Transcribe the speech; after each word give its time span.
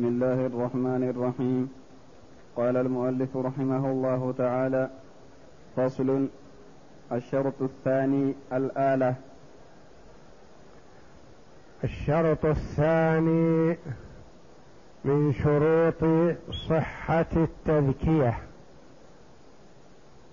بسم 0.00 0.08
الله 0.08 0.46
الرحمن 0.46 1.10
الرحيم. 1.10 1.70
قال 2.56 2.76
المؤلف 2.76 3.36
رحمه 3.36 3.90
الله 3.90 4.34
تعالى 4.38 4.90
فصل 5.76 6.28
الشرط 7.12 7.62
الثاني 7.62 8.34
الآلة. 8.52 9.14
الشرط 11.84 12.44
الثاني 12.44 13.76
من 15.04 15.32
شروط 15.32 16.02
صحة 16.52 17.32
التذكية. 17.36 18.38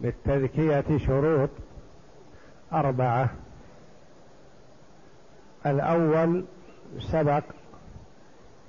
للتذكية 0.02 0.98
شروط 0.98 1.50
أربعة. 2.74 3.30
الأول 5.66 6.46
سبق 7.00 7.44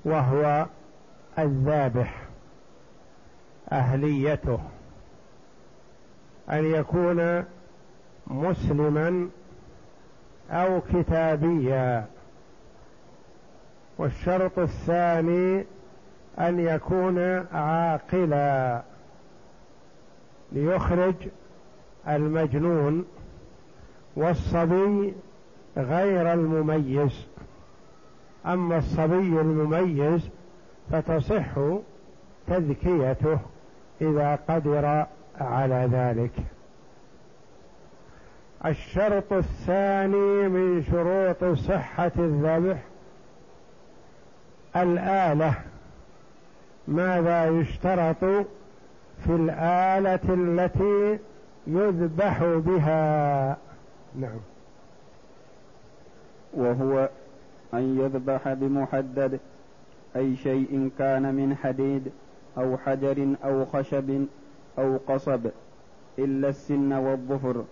وهو 0.04 0.66
الذابح 1.38 2.22
أهليته 3.72 4.60
أن 6.50 6.64
يكون 6.64 7.44
مسلما 8.26 9.28
أو 10.50 10.80
كتابيا. 10.80 12.06
والشرط 13.98 14.58
الثاني 14.58 15.64
أن 16.38 16.60
يكون 16.60 17.18
عاقلا 17.52 18.82
ليخرج 20.52 21.14
المجنون 22.08 23.04
والصبي 24.16 25.14
غير 25.76 26.32
المميز. 26.32 27.26
أما 28.46 28.78
الصبي 28.78 29.40
المميز 29.40 30.28
فتصح 30.92 31.78
تذكيته 32.46 33.38
إذا 34.00 34.38
قدر 34.48 35.06
على 35.40 35.88
ذلك. 35.92 36.32
الشرط 38.66 39.32
الثاني 39.32 40.48
من 40.48 40.84
شروط 40.90 41.58
صحة 41.58 42.12
الذبح 42.18 42.78
الآلة. 44.76 45.54
ماذا 46.88 47.46
يشترط 47.46 48.24
في 49.24 49.30
الآلة 49.30 50.20
التي 50.28 51.18
يذبح 51.66 52.44
بها؟ 52.44 53.56
نعم. 54.14 54.40
وهو 56.54 57.08
أن 57.74 57.98
يذبح 57.98 58.52
بمحدد. 58.52 59.40
أي 60.16 60.36
شيء 60.36 60.90
كان 60.98 61.34
من 61.34 61.56
حديد 61.56 62.12
أو 62.58 62.76
حجر 62.76 63.34
أو 63.44 63.64
خشب 63.64 64.26
أو 64.78 64.96
قصب 64.96 65.46
إلا 66.18 66.48
السن 66.48 66.92
والظفر 66.92 67.64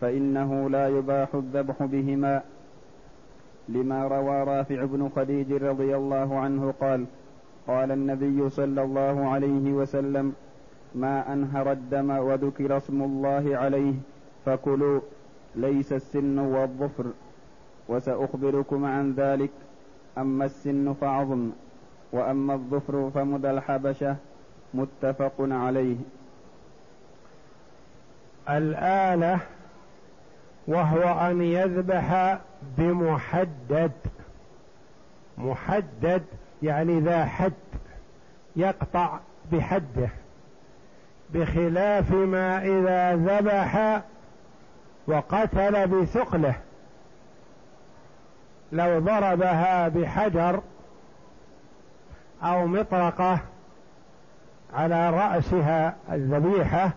فإنه 0.00 0.70
لا 0.70 0.88
يباح 0.88 1.34
الذبح 1.34 1.82
بهما 1.84 2.42
لما 3.68 4.04
روى 4.08 4.42
رافع 4.42 4.84
بن 4.84 5.10
خديج 5.16 5.52
رضي 5.52 5.96
الله 5.96 6.38
عنه 6.38 6.74
قال 6.80 7.06
قال 7.66 7.92
النبي 7.92 8.50
صلى 8.50 8.82
الله 8.82 9.28
عليه 9.28 9.72
وسلم 9.72 10.32
ما 10.94 11.32
أنهر 11.32 11.72
الدم 11.72 12.10
وذكر 12.10 12.76
اسم 12.76 13.02
الله 13.02 13.56
عليه 13.56 13.94
فكلوا 14.46 15.00
ليس 15.56 15.92
السن 15.92 16.38
والظفر 16.38 17.06
وسأخبركم 17.88 18.84
عن 18.84 19.12
ذلك 19.12 19.50
أما 20.18 20.44
السن 20.44 20.94
فعظم 21.00 21.50
وأما 22.12 22.54
الظفر 22.54 23.10
فمدى 23.14 23.50
الحبشة 23.50 24.16
متفق 24.74 25.32
عليه. 25.38 25.96
الآلة 28.48 29.38
وهو 30.66 31.30
أن 31.30 31.42
يذبح 31.42 32.38
بمحدد. 32.78 33.92
محدد 35.38 36.22
يعني 36.62 37.00
ذا 37.00 37.24
حد 37.24 37.52
يقطع 38.56 39.18
بحده. 39.52 40.08
بخلاف 41.34 42.12
ما 42.12 42.62
إذا 42.62 43.16
ذبح 43.16 44.02
وقتل 45.06 45.86
بثقله. 45.86 46.54
لو 48.72 48.98
ضربها 48.98 49.88
بحجر 49.88 50.60
أو 52.42 52.66
مطرقة 52.66 53.38
على 54.74 55.10
رأسها 55.10 55.96
الذبيحة 56.12 56.90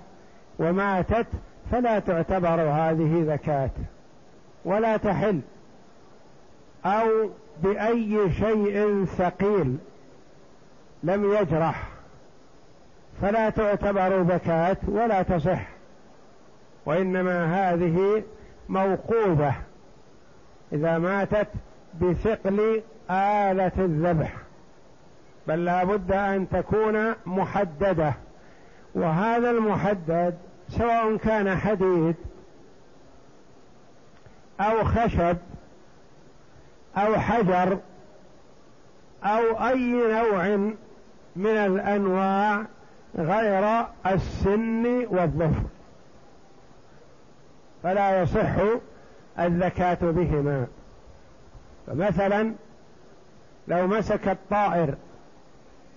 وماتت 0.59 1.27
فلا 1.71 1.99
تعتبر 1.99 2.61
هذه 2.61 3.23
زكاة 3.27 3.69
ولا 4.65 4.97
تحل 4.97 5.39
أو 6.85 7.29
بأي 7.63 8.31
شيء 8.31 9.05
ثقيل 9.05 9.77
لم 11.03 11.33
يجرح 11.33 11.83
فلا 13.21 13.49
تعتبر 13.49 14.23
زكاة 14.23 14.77
ولا 14.87 15.21
تصح 15.21 15.61
وإنما 16.85 17.45
هذه 17.45 18.23
موقوفه 18.69 19.53
إذا 20.73 20.97
ماتت 20.97 21.47
بثقل 22.01 22.81
آلة 23.09 23.71
الذبح. 23.77 24.33
بل 25.47 25.65
لا 25.65 25.83
بد 25.83 26.11
أن 26.11 26.49
تكون 26.49 27.13
محددة. 27.25 28.13
وهذا 28.95 29.49
المحدد 29.49 30.37
سواء 30.69 31.17
كان 31.17 31.57
حديد 31.57 32.15
أو 34.59 34.83
خشب 34.83 35.37
أو 36.97 37.15
حجر 37.15 37.77
أو 39.23 39.67
أي 39.67 39.91
نوع 39.91 40.71
من 41.35 41.57
الأنواع 41.57 42.65
غير 43.17 43.85
السن 44.05 45.05
والظفر. 45.05 45.63
فلا 47.83 48.21
يصح 48.21 48.55
الزكاة 49.39 49.97
بهما. 50.01 50.67
فمثلا 51.87 52.53
لو 53.67 53.87
مسك 53.87 54.27
الطائر 54.27 54.95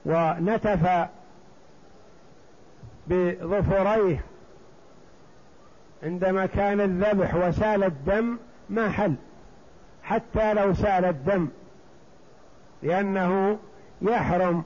ونتف 0.07 1.09
بظفريه 3.07 4.25
عند 6.03 6.25
مكان 6.25 6.81
الذبح 6.81 7.35
وسال 7.35 7.85
الدم 7.85 8.39
ما 8.71 8.91
حل؟ 8.91 9.15
حتى 10.03 10.55
لو 10.55 10.75
سال 10.75 11.05
الدم 11.05 11.49
لأنه 12.83 13.59
يحرم 14.03 14.63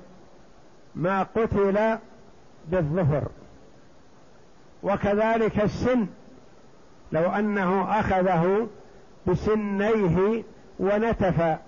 ما 0.95 1.23
قتل 1.23 1.99
بالظفر. 2.69 3.29
وكذلك 4.83 5.61
السن 5.61 6.07
لو 7.13 7.31
أنه 7.31 8.01
أخذه 8.01 8.69
بسنيه 9.27 10.43
ونتف. 10.79 11.59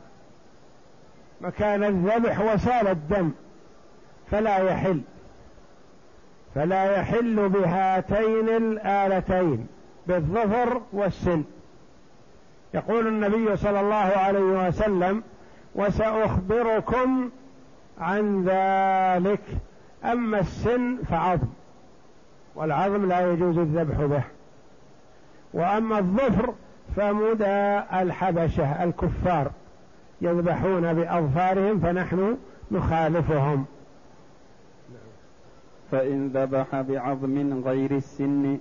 مكان 1.40 1.84
الذبح 1.84 2.40
وسال 2.40 2.88
الدم 2.88 3.30
فلا 4.30 4.58
يحل. 4.58 5.00
فلا 6.54 6.96
يحل 6.96 7.48
بهاتين 7.48 8.48
الآلتين 8.48 9.66
بالظفر 10.06 10.80
والسن. 10.92 11.44
يقول 12.74 13.06
النبي 13.06 13.56
صلى 13.56 13.80
الله 13.80 13.94
عليه 13.94 14.68
وسلم 14.68 15.22
وسأخبركم 15.74 17.30
عن 18.00 18.44
ذلك 18.44 19.40
أما 20.04 20.40
السن 20.40 20.96
فعظم 21.10 21.48
والعظم 22.54 23.08
لا 23.08 23.32
يجوز 23.32 23.58
الذبح 23.58 23.96
به. 23.96 24.22
وأما 25.54 25.98
الظفر 25.98 26.54
فمدى 26.96 27.80
الحبشة 28.02 28.84
الكفار 28.84 29.50
يذبحون 30.20 30.92
بأظفارهم 30.94 31.78
فنحن 31.80 32.36
نخالفهم. 32.70 33.64
فإن 35.90 36.28
ذبح 36.28 36.80
بعظم 36.80 37.62
غير 37.64 37.90
السن 37.96 38.58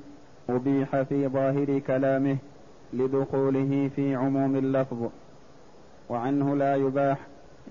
أبيح 0.49 1.01
في 1.01 1.27
ظاهر 1.27 1.79
كلامه 1.79 2.37
لدخوله 2.93 3.89
في 3.95 4.15
عموم 4.15 4.55
اللفظ 4.55 5.09
وعنه 6.09 6.55
لا 6.55 6.75
يباح 6.75 7.17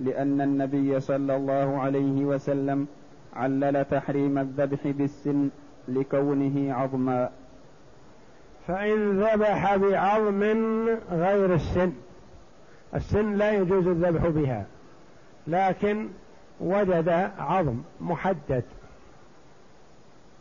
لأن 0.01 0.41
النبي 0.41 1.01
صلى 1.01 1.37
الله 1.37 1.81
عليه 1.81 2.25
وسلم 2.25 2.87
علل 3.37 3.85
تحريم 3.85 4.39
الذبح 4.39 4.87
بالسن 4.87 5.49
لكونه 5.89 6.75
عظما. 6.75 7.31
فإن 8.71 9.23
ذبح 9.25 9.77
بعظم 9.77 10.43
غير 11.11 11.55
السن. 11.55 11.93
السن 12.95 13.35
لا 13.35 13.53
يجوز 13.53 13.87
الذبح 13.87 14.27
بها 14.27 14.65
لكن 15.47 16.09
وجد 16.61 17.31
عظم 17.39 17.83
محدد 18.01 18.65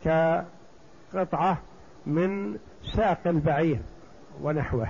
كقطعة 0.04 1.58
من 2.06 2.58
ساق 2.96 3.18
البعير 3.26 3.78
ونحوه. 4.42 4.88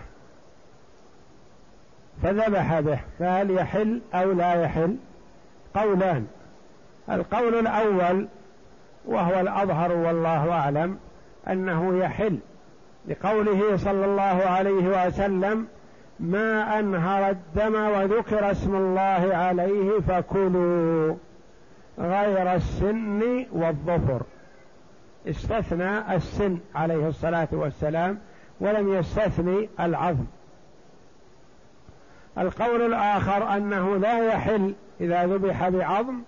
فذبح 2.22 2.80
به 2.80 3.00
فهل 3.18 3.50
يحل 3.50 4.00
أو 4.14 4.32
لا 4.32 4.62
يحل؟ 4.62 4.96
قولان. 5.74 6.26
القول 7.10 7.58
الأول 7.58 8.28
وهو 9.06 9.40
الأظهر 9.40 9.92
والله 9.92 10.52
أعلم 10.52 10.98
أنه 11.48 11.98
يحل. 11.98 12.38
لقوله 13.10 13.76
صلى 13.76 14.04
الله 14.04 14.22
عليه 14.22 15.06
وسلم 15.06 15.66
ما 16.20 16.78
أنهر 16.78 17.30
الدم 17.30 17.74
وذكر 17.74 18.50
اسم 18.50 18.74
الله 18.74 19.36
عليه 19.36 20.00
فكلوا 20.00 21.16
غير 21.98 22.54
السن 22.54 23.46
والظفر. 23.52 24.22
استثنى 25.28 26.16
السن 26.16 26.58
عليه 26.74 27.08
الصلاة 27.08 27.48
والسلام 27.52 28.18
ولم 28.60 28.94
يستثني 28.94 29.68
العظم. 29.80 30.24
القول 32.38 32.82
الآخر 32.82 33.56
أنه 33.56 33.96
لا 33.96 34.26
يحل 34.26 34.74
إذا 35.00 35.26
ذبح 35.26 35.68
بعظم 35.68 36.22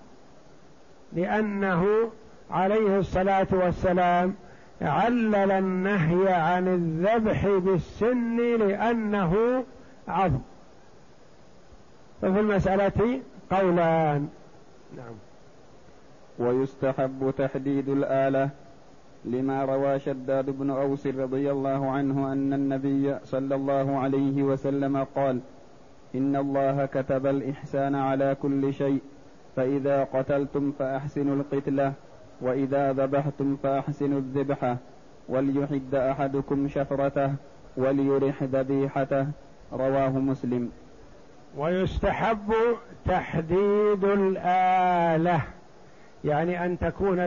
لأنه 1.12 2.10
عليه 2.50 2.98
الصلاة 2.98 3.46
والسلام 3.50 4.34
علل 4.82 5.34
النهي 5.34 6.32
عن 6.32 6.68
الذبح 6.68 7.46
بالسن 7.46 8.36
لأنه 8.58 9.64
عظم. 10.08 10.40
ففي 12.22 12.40
المسألة 12.40 13.20
قولان. 13.50 14.28
نعم. 14.96 15.14
ويستحب 16.38 17.34
تحديد 17.38 17.88
الآلة 17.88 18.50
لما 19.24 19.64
روى 19.64 19.98
شداد 19.98 20.50
بن 20.50 20.70
أوس 20.70 21.06
رضي 21.06 21.50
الله 21.50 21.90
عنه 21.90 22.32
أن 22.32 22.52
النبي 22.52 23.18
صلى 23.24 23.54
الله 23.54 23.98
عليه 23.98 24.42
وسلم 24.42 25.06
قال 25.16 25.40
إن 26.14 26.36
الله 26.36 26.86
كتب 26.86 27.26
الإحسان 27.26 27.94
على 27.94 28.36
كل 28.42 28.74
شيء 28.74 29.00
فإذا 29.56 30.04
قتلتم 30.04 30.72
فأحسنوا 30.78 31.36
القتلة. 31.36 31.92
وإذا 32.42 32.92
ذبحتم 32.92 33.56
فأحسنوا 33.62 34.18
الذبحة 34.18 34.76
وليحد 35.28 35.94
أحدكم 35.94 36.68
شفرته 36.68 37.34
وليرح 37.76 38.42
ذبيحته. 38.42 39.26
رواه 39.72 40.08
مسلم. 40.08 40.70
ويستحب 41.56 42.52
تحديد 43.06 44.04
الآلة 44.04 45.40
يعني 46.24 46.64
أن 46.64 46.78
تكون 46.78 47.18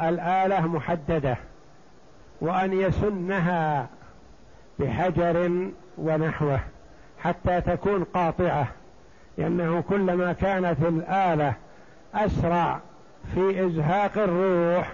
الآلة 0.00 0.66
محددة 0.66 1.36
وأن 2.40 2.72
يسنها 2.72 3.86
بحجر 4.78 5.68
ونحوه 5.98 6.60
حتى 7.18 7.60
تكون 7.60 8.04
قاطعة 8.04 8.66
لأنه 9.38 9.80
كلما 9.88 10.32
كانت 10.32 10.82
الآلة 10.82 11.54
أسرع 12.14 12.80
في 13.34 13.66
إزهاق 13.66 14.18
الروح 14.18 14.92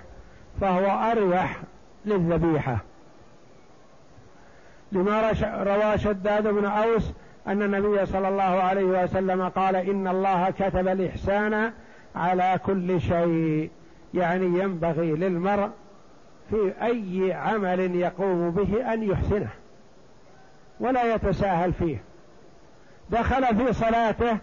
فهو 0.61 1.11
أريح 1.11 1.57
للذبيحة. 2.05 2.79
لما 4.93 5.33
روى 5.43 5.99
شداد 5.99 6.49
بن 6.49 6.65
أوس 6.65 7.13
أن 7.47 7.63
النبي 7.63 8.07
صلى 8.07 8.29
الله 8.29 8.43
عليه 8.43 9.05
وسلم 9.05 9.49
قال 9.49 9.77
إن 9.77 10.09
الله 10.09 10.51
كتب 10.51 10.89
الإحسان 10.89 11.73
على 12.17 12.61
كل 12.67 13.01
شيء. 13.01 13.71
يعني 14.15 14.47
ينبغي 14.47 15.13
للمرء 15.13 15.71
في 16.51 16.73
أي 16.83 17.33
عمل 17.33 17.95
يقوم 17.95 18.51
به 18.51 18.93
أن 18.93 19.03
يحسنه 19.03 19.51
ولا 20.81 21.15
يتساهل 21.15 21.73
فيه. 21.73 22.03
دخل 23.11 23.57
في 23.57 23.73
صلاته 23.73 24.39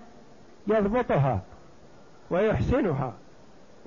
يضبطها 0.68 1.40
ويحسنها. 2.30 3.14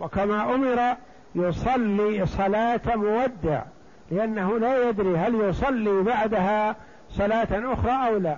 وكما 0.01 0.55
أمر 0.55 0.97
يصلي 1.35 2.27
صلاة 2.27 2.81
مودع 2.97 3.63
لأنه 4.11 4.59
لا 4.59 4.89
يدري 4.89 5.17
هل 5.17 5.35
يصلي 5.35 6.03
بعدها 6.03 6.77
صلاة 7.11 7.73
أخرى 7.73 8.09
أو 8.09 8.17
لا 8.17 8.37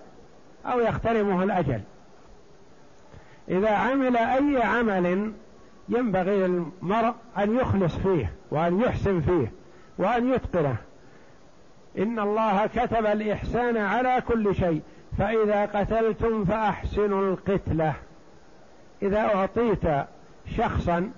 أو 0.67 0.81
يخترمه 0.81 1.43
الأجل. 1.43 1.81
إذا 3.49 3.71
عمل 3.71 4.17
أي 4.17 4.63
عمل 4.63 5.33
ينبغي 5.89 6.47
للمرء 6.47 7.15
أن 7.39 7.57
يخلص 7.57 7.97
فيه 7.97 8.33
وأن 8.51 8.81
يحسن 8.81 9.21
فيه 9.21 9.53
وأن 9.99 10.33
يتقنه. 10.33 10.77
إن 11.99 12.19
الله 12.19 12.67
كتب 12.67 13.07
الإحسان 13.07 13.77
على 13.77 14.23
كل 14.29 14.55
شيء 14.55 14.83
فإذا 15.19 15.67
قتلتم 15.67 16.45
فأحسنوا 16.45 17.33
القتلة. 17.33 17.95
إذا 19.03 19.19
أعطيت 19.19 20.07
شخصا 20.57 21.11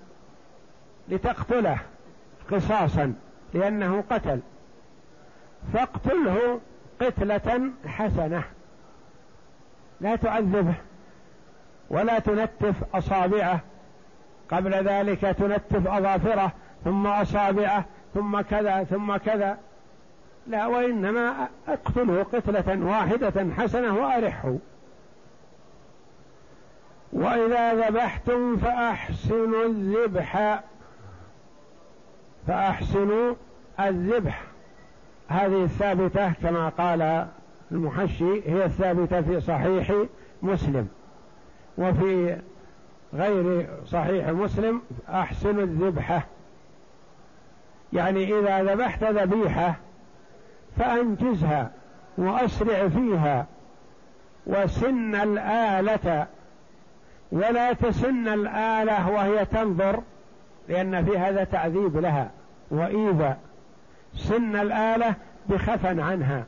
لتقتله 1.09 1.79
قصاصا 2.51 3.15
لأنه 3.55 4.05
قتل. 4.11 4.41
فاقتله 5.73 6.61
قتلة 7.01 7.71
حسنة. 7.87 8.43
لا 10.01 10.17
تعذبه 10.17 10.75
ولا 11.91 12.19
تنتف 12.19 12.75
أصابعه. 12.95 13.61
قبل 14.51 14.75
ذلك 14.75 15.21
تنتف 15.21 15.89
أظافره 15.89 16.53
ثم 16.85 17.06
أصابعه 17.06 17.85
ثم 18.15 18.41
كذا 18.41 18.85
ثم 18.85 19.17
كذا. 19.17 19.59
لا 20.47 20.67
وإنما 20.67 21.49
اقتلوا 21.69 22.23
قتلة 22.23 22.87
واحدة 22.87 23.55
حسنة 23.56 23.99
وأرحوا 23.99 24.59
وإذا 27.12 27.75
ذبحتم 27.75 28.56
فأحسنوا 28.56 29.65
الذبح. 29.65 30.61
فأحسنوا 32.46 33.35
الذبح. 33.81 34.43
هذه 35.29 35.64
الثابتة 35.64 36.32
كما 36.32 36.69
قال 36.69 37.26
المحشي 37.73 38.50
هي 38.50 38.64
الثابتة 38.64 39.20
في 39.20 39.41
صحيح 39.41 39.93
مسلم. 40.43 40.88
وفي 41.79 42.38
غير 43.14 43.69
صحيح 43.87 44.29
مسلم 44.29 44.82
أحسن 45.08 45.61
الذبحة 45.61 46.27
يعني 47.93 48.39
إذا 48.39 48.63
ذبحت 48.63 49.05
ذبيحة 49.05 49.74
فأنجزها 50.77 51.70
وأسرع 52.19 52.89
فيها 52.89 53.46
وسن 54.46 55.15
الآلة. 55.15 56.27
ولا 57.32 57.72
تسن 57.72 58.29
الآلة 58.29 59.10
وهي 59.10 59.44
تنظر 59.44 60.03
لأن 60.69 61.05
في 61.05 61.19
هذا 61.19 61.44
تعذيب 61.44 61.97
لها 61.97 62.31
وإيذا 62.71 63.39
سن 64.17 64.56
الآلة 64.56 65.15
بخفا 65.49 66.03
عنها 66.03 66.44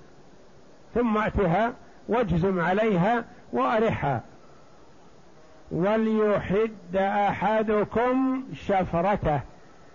ثم 0.94 1.18
أتها 1.18 1.72
واجزم 2.08 2.60
عليها 2.60 3.24
وأرحها 3.52 4.22
وليحد 5.70 6.96
أحدكم 6.96 8.44
شفرته 8.54 9.40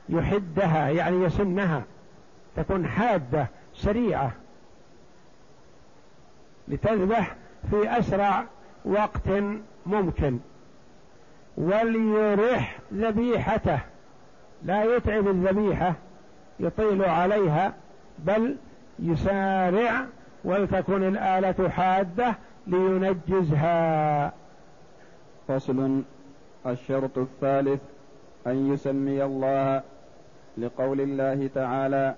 يحدها 0.09 0.89
يعني 0.89 1.23
يسنها 1.23 1.83
تكون 2.55 2.87
حادة 2.87 3.47
سريعة. 3.75 4.31
لتذبح 6.67 7.35
في 7.69 7.99
أسرع 7.99 8.45
وقت 8.85 9.27
ممكن. 9.85 10.39
وليرح 11.57 12.79
ذبيحته. 12.93 13.79
لا 14.63 14.95
يتعب 14.95 15.27
الذبيحة 15.27 15.93
يطيل 16.59 17.05
عليها 17.05 17.73
بل 18.19 18.55
يسارع 18.99 20.05
ولتكن 20.43 21.03
الآلة 21.03 21.69
حادة 21.69 22.35
لينجزها. 22.67 24.33
فصل 25.47 26.01
الشرط 26.67 27.17
الثالث 27.17 27.81
أن 28.47 28.73
يسمي 28.73 29.23
الله 29.23 29.81
لقول 30.57 31.01
الله 31.01 31.49
تعالى 31.55 32.15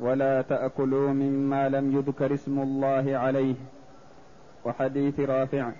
ولا 0.00 0.42
تأكلوا 0.42 1.10
مما 1.12 1.68
لم 1.68 1.96
يذكر 1.96 2.34
اسم 2.34 2.58
الله 2.58 3.18
عليه. 3.18 3.54
وحديث 4.64 5.20
رافع 5.20 5.70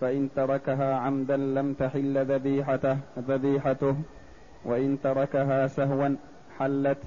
فإن 0.00 0.28
تركها 0.36 0.94
عمدا 0.94 1.36
لم 1.36 1.72
تحل 1.72 2.24
ذبيحته 2.24 2.98
ذبيحته. 3.18 3.96
وإن 4.64 4.98
تركها 5.02 5.66
سهوا 5.66 6.16
حلت 6.58 6.98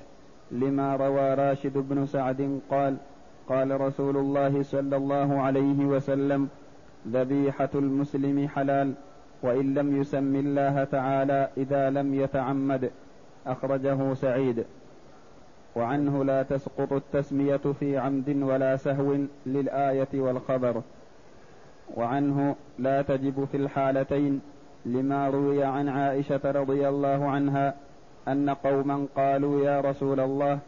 لما 0.51 0.95
روى 0.95 1.33
راشد 1.33 1.77
بن 1.77 2.05
سعد 2.05 2.59
قال 2.69 2.97
قال 3.49 3.81
رسول 3.81 4.17
الله 4.17 4.63
صلى 4.63 4.95
الله 4.95 5.41
عليه 5.41 5.85
وسلم 5.85 6.49
ذبيحة 7.07 7.69
المسلم 7.75 8.47
حلال 8.47 8.93
وإن 9.43 9.73
لم 9.73 10.01
يسم 10.01 10.35
الله 10.35 10.83
تعالى 10.83 11.49
إذا 11.57 11.89
لم 11.89 12.13
يتعمد. 12.13 12.91
أخرجه 13.47 14.13
سعيد. 14.13 14.65
وعنه 15.75 16.23
لا 16.23 16.43
تسقط 16.43 16.93
التسمية 16.93 17.57
في 17.79 17.97
عمد 17.97 18.29
ولا 18.29 18.75
سهو 18.75 19.17
للآية 19.45 20.13
والخبر. 20.13 20.81
وعنه 21.95 22.55
لا 22.79 23.01
تجب 23.01 23.45
في 23.51 23.57
الحالتين 23.57 24.41
لما 24.85 25.29
روي 25.29 25.63
عن 25.63 25.89
عائشة 25.89 26.41
رضي 26.45 26.89
الله 26.89 27.29
عنها 27.29 27.73
أن 28.27 28.49
قوما 28.49 29.07
قالوا 29.15 29.65
يا 29.65 29.81
رسول 29.81 30.19
الله 30.19 30.59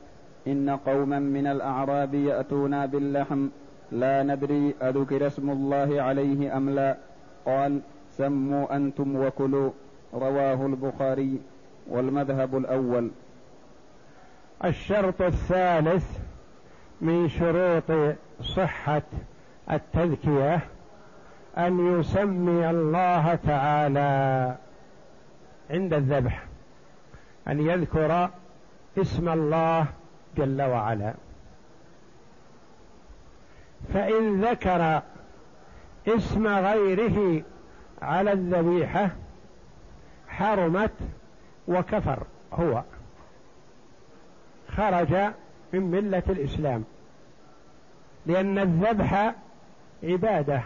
إن 0.47 0.69
قوما 0.69 1.19
من 1.19 1.47
الأعراب 1.47 2.13
يأتونا 2.13 2.85
باللحم 2.85 3.47
لا 3.91 4.23
ندري 4.23 4.73
أذكر 4.81 5.27
اسم 5.27 5.49
الله 5.49 6.01
عليه 6.01 6.57
أم 6.57 6.69
لا 6.69 6.97
قال 7.45 7.79
سموا 8.17 8.75
أنتم 8.75 9.15
وكلوا 9.15 9.71
رواه 10.13 10.65
البخاري 10.65 11.39
والمذهب 11.89 12.57
الأول 12.57 13.11
الشرط 14.65 15.21
الثالث 15.21 16.19
من 17.01 17.29
شروط 17.29 18.15
صحة 18.41 19.01
التذكية 19.71 20.59
أن 21.57 21.99
يسمي 21.99 22.69
الله 22.69 23.35
تعالى 23.35 24.55
عند 25.69 25.93
الذبح 25.93 26.45
أن 27.47 27.59
يذكر 27.59 28.29
اسم 28.97 29.29
الله 29.29 29.85
جل 30.37 30.61
وعلا. 30.61 31.13
فإن 33.93 34.45
ذكر 34.45 35.01
اسم 36.07 36.47
غيره 36.47 37.43
على 38.01 38.31
الذبيحة 38.31 39.09
حرمت 40.27 40.91
وكفر 41.67 42.23
هو. 42.53 42.83
خرج 44.77 45.15
من 45.73 45.91
ملة 45.91 46.23
الإسلام 46.29 46.83
لأن 48.25 48.59
الذبح 48.59 49.33
عبادة. 50.03 50.63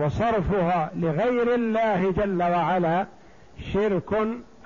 وصرفها 0.00 0.90
لغير 0.94 1.54
الله 1.54 2.10
جل 2.10 2.42
وعلا 2.42 3.06
شرك 3.72 4.10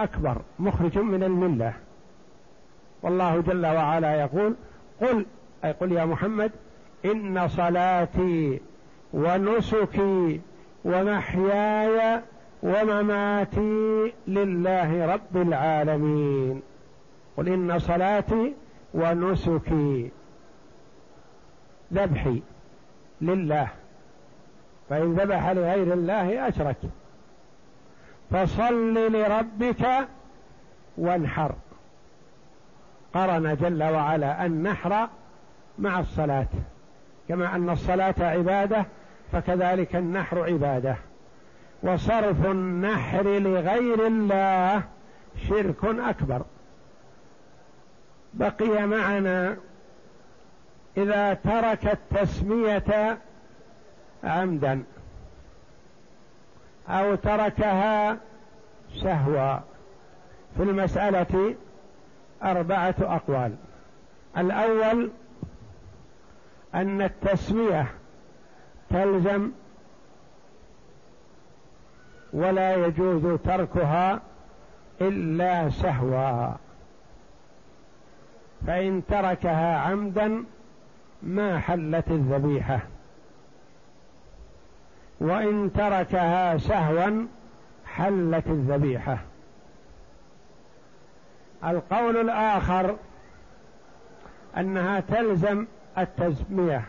أكبر 0.00 0.36
مخرج 0.58 0.98
من 0.98 1.22
الملة. 1.22 1.72
والله 3.02 3.40
جل 3.40 3.66
وعلا 3.66 4.14
يقول 4.20 4.54
قل 5.00 5.26
أي 5.64 5.72
قل 5.72 5.92
يا 5.92 6.04
محمد 6.04 6.52
إن 7.04 7.48
صلاتي 7.48 8.60
ونسكي 9.12 10.40
ومحياي 10.84 12.22
ومماتي 12.62 14.12
لله 14.28 15.14
رب 15.14 15.36
العالمين. 15.36 16.62
قل 17.36 17.48
إن 17.48 17.78
صلاتي 17.78 18.54
ونسكي 18.94 20.10
ذبحي 21.92 22.42
لله. 23.20 23.68
فإن 24.88 25.14
ذبح 25.14 25.48
لغير 25.48 25.92
الله 25.92 26.48
أشرك. 26.48 26.76
فصل 28.30 28.94
لربك 28.94 30.08
وانحر. 30.98 31.54
قرن 33.14 33.56
جل 33.56 33.82
وعلا 33.82 34.46
النحر 34.46 35.08
مع 35.78 36.00
الصلاة. 36.00 36.48
كما 37.28 37.54
أن 37.54 37.70
الصلاة 37.70 38.14
عبادة 38.18 38.86
فكذلك 39.32 39.96
النحر 39.96 40.42
عبادة. 40.42 40.96
وصرف 41.82 42.46
النحر 42.46 43.22
لغير 43.22 44.06
الله 44.06 44.82
شرك 45.48 45.84
أكبر. 45.84 46.42
بقي 48.34 48.86
معنا 48.86 49.56
إذا 50.96 51.34
ترك 51.34 51.86
التسمية 51.86 53.18
عمدا 54.24 54.82
أو 56.88 57.14
تركها 57.14 58.18
سهوا 59.02 59.58
في 60.56 60.62
المسألة 60.62 61.54
أربعة 62.42 62.94
أقوال. 63.00 63.54
الأول 64.36 65.10
أن 66.74 67.02
التسمية 67.02 67.86
تلزم 68.90 69.50
ولا 72.32 72.74
يجوز 72.86 73.38
تركها 73.40 74.20
إلا 75.00 75.70
سهوا 75.70 76.50
فإن 78.66 79.02
تركها 79.08 79.78
عمدا 79.78 80.44
ما 81.22 81.58
حلت 81.58 82.08
الذبيحة. 82.08 82.80
وإن 85.24 85.70
تركها 85.72 86.58
سهوا 86.58 87.26
حلت 87.86 88.46
الذبيحة. 88.46 89.18
القول 91.64 92.16
الآخر 92.16 92.96
أنها 94.56 95.00
تلزم 95.00 95.66
التسمية 95.98 96.84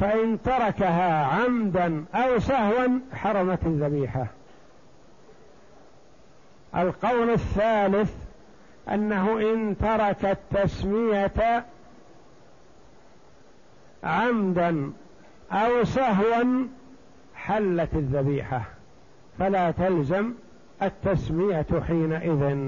فإن 0.00 0.38
تركها 0.42 1.24
عمدا 1.24 2.04
أو 2.14 2.38
سهوا 2.38 3.00
حرمت 3.12 3.66
الذبيحة. 3.66 4.26
القول 6.76 7.30
الثالث 7.30 8.14
أنه 8.88 9.38
إن 9.40 9.76
ترك 9.78 10.24
التسمية 10.24 11.64
عمدا 14.04 14.92
أو 15.52 15.84
سهوا 15.84 16.66
حلت 17.46 17.94
الذبيحة 17.94 18.62
فلا 19.38 19.70
تلزم 19.70 20.32
التسمية 20.82 21.66
حينئذ. 21.86 22.58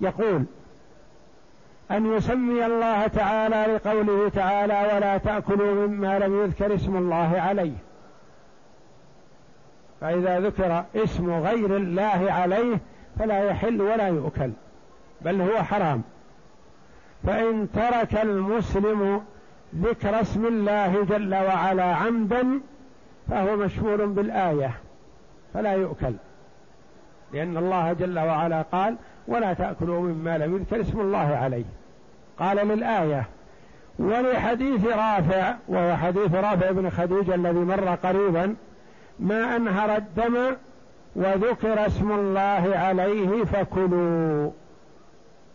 يقول 0.00 0.44
أن 1.90 2.16
يسمي 2.16 2.66
الله 2.66 3.06
تعالى 3.06 3.74
لقوله 3.74 4.28
تعالى 4.28 4.94
ولا 4.94 5.18
تأكلوا 5.18 5.86
مما 5.86 6.18
لم 6.18 6.42
يذكر 6.44 6.74
اسم 6.74 6.96
الله 6.96 7.40
عليه. 7.40 7.76
فإذا 10.00 10.40
ذكر 10.40 10.84
اسم 10.96 11.30
غير 11.30 11.76
الله 11.76 12.32
عليه 12.32 12.78
فلا 13.18 13.44
يحل 13.44 13.80
ولا 13.80 14.08
يؤكل 14.08 14.50
بل 15.20 15.40
هو 15.40 15.62
حرام. 15.62 16.02
فإن 17.26 17.68
ترك 17.74 18.14
المسلم 18.22 19.22
ذكر 19.76 20.20
اسم 20.20 20.46
الله 20.46 21.04
جل 21.04 21.34
وعلا 21.34 21.84
عمدا 21.84 22.60
فهو 23.30 23.56
مشمول 23.56 24.06
بالآية 24.06 24.70
فلا 25.54 25.72
يؤكل. 25.72 26.14
لأن 27.32 27.56
الله 27.56 27.92
جل 27.92 28.18
وعلا 28.18 28.62
قال 28.62 28.96
ولا 29.28 29.52
تأكلوا 29.52 30.00
مما 30.00 30.38
لم 30.38 30.56
يذكر 30.56 30.80
اسم 30.80 31.00
الله 31.00 31.36
عليه 31.36 31.64
قال 32.38 32.68
للآية 32.68 33.26
ولحديث 33.98 34.86
رافع 34.86 35.54
وهو 35.68 35.96
حديث 35.96 36.34
رافع 36.34 36.70
بن 36.70 36.90
خديجة 36.90 37.34
الذي 37.34 37.58
مر 37.58 37.88
قريبا 37.94 38.54
ما 39.18 39.56
أنهر 39.56 39.96
الدم 39.96 40.36
وذكر 41.16 41.86
اسم 41.86 42.12
الله 42.12 42.72
عليه 42.74 43.44
فكلوا 43.44 44.50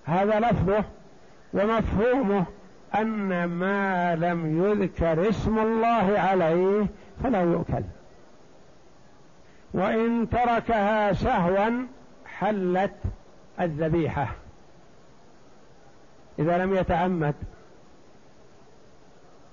هذا 0.06 0.40
لفظه 0.40 0.84
ومفهومه 1.54 2.46
أن 2.96 3.44
ما 3.44 4.16
لم 4.16 4.66
يذكر 4.66 5.30
اسم 5.30 5.60
الله 5.60 6.20
عليه 6.20 6.86
فلا 7.24 7.42
يؤكل. 7.42 7.84
وإن 9.74 10.30
تركها 10.30 11.14
سهوا 11.14 11.86
حلت 12.26 12.96
الذبيحة. 13.60 14.28
إذا 16.40 16.58
لم 16.58 16.76
يتعمد. 16.76 17.36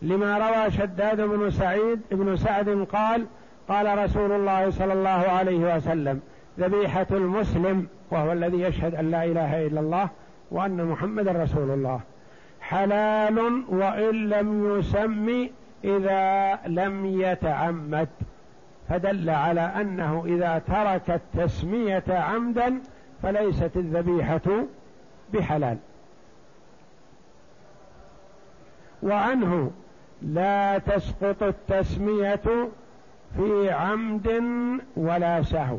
لما 0.02 0.38
روى 0.38 0.70
شداد 0.70 1.20
بن 1.20 1.50
سعيد 1.50 2.00
بن 2.10 2.36
سعد 2.36 2.86
قال 2.92 3.26
قال 3.68 3.98
رسول 3.98 4.32
الله 4.32 4.70
صلى 4.70 4.92
الله 4.92 5.08
عليه 5.08 5.76
وسلم 5.76 6.20
ذبيحة 6.58 7.06
المسلم 7.10 7.86
وهو 8.10 8.32
الذي 8.32 8.60
يشهد 8.60 8.94
أن 8.94 9.10
لا 9.10 9.24
إله 9.24 9.66
إلا 9.66 9.80
الله 9.80 10.08
وأن 10.50 10.84
محمد 10.84 11.28
رسول 11.28 11.70
الله 11.70 12.00
حلال 12.60 13.64
وإن 13.68 14.28
لم 14.28 14.78
يسم 14.78 15.48
إذا 15.86 16.58
لم 16.66 17.06
يتعمد 17.06 18.08
فدل 18.88 19.30
على 19.30 19.60
أنه 19.60 20.24
إذا 20.26 20.58
ترك 20.58 21.10
التسمية 21.10 22.04
عمدا 22.08 22.80
فليست 23.22 23.70
الذبيحة 23.76 24.64
بحلال. 25.32 25.78
وعنه 29.02 29.70
لا 30.22 30.78
تسقط 30.78 31.42
التسمية 31.42 32.68
في 33.36 33.70
عمد 33.70 34.42
ولا 34.96 35.42
سهو. 35.42 35.78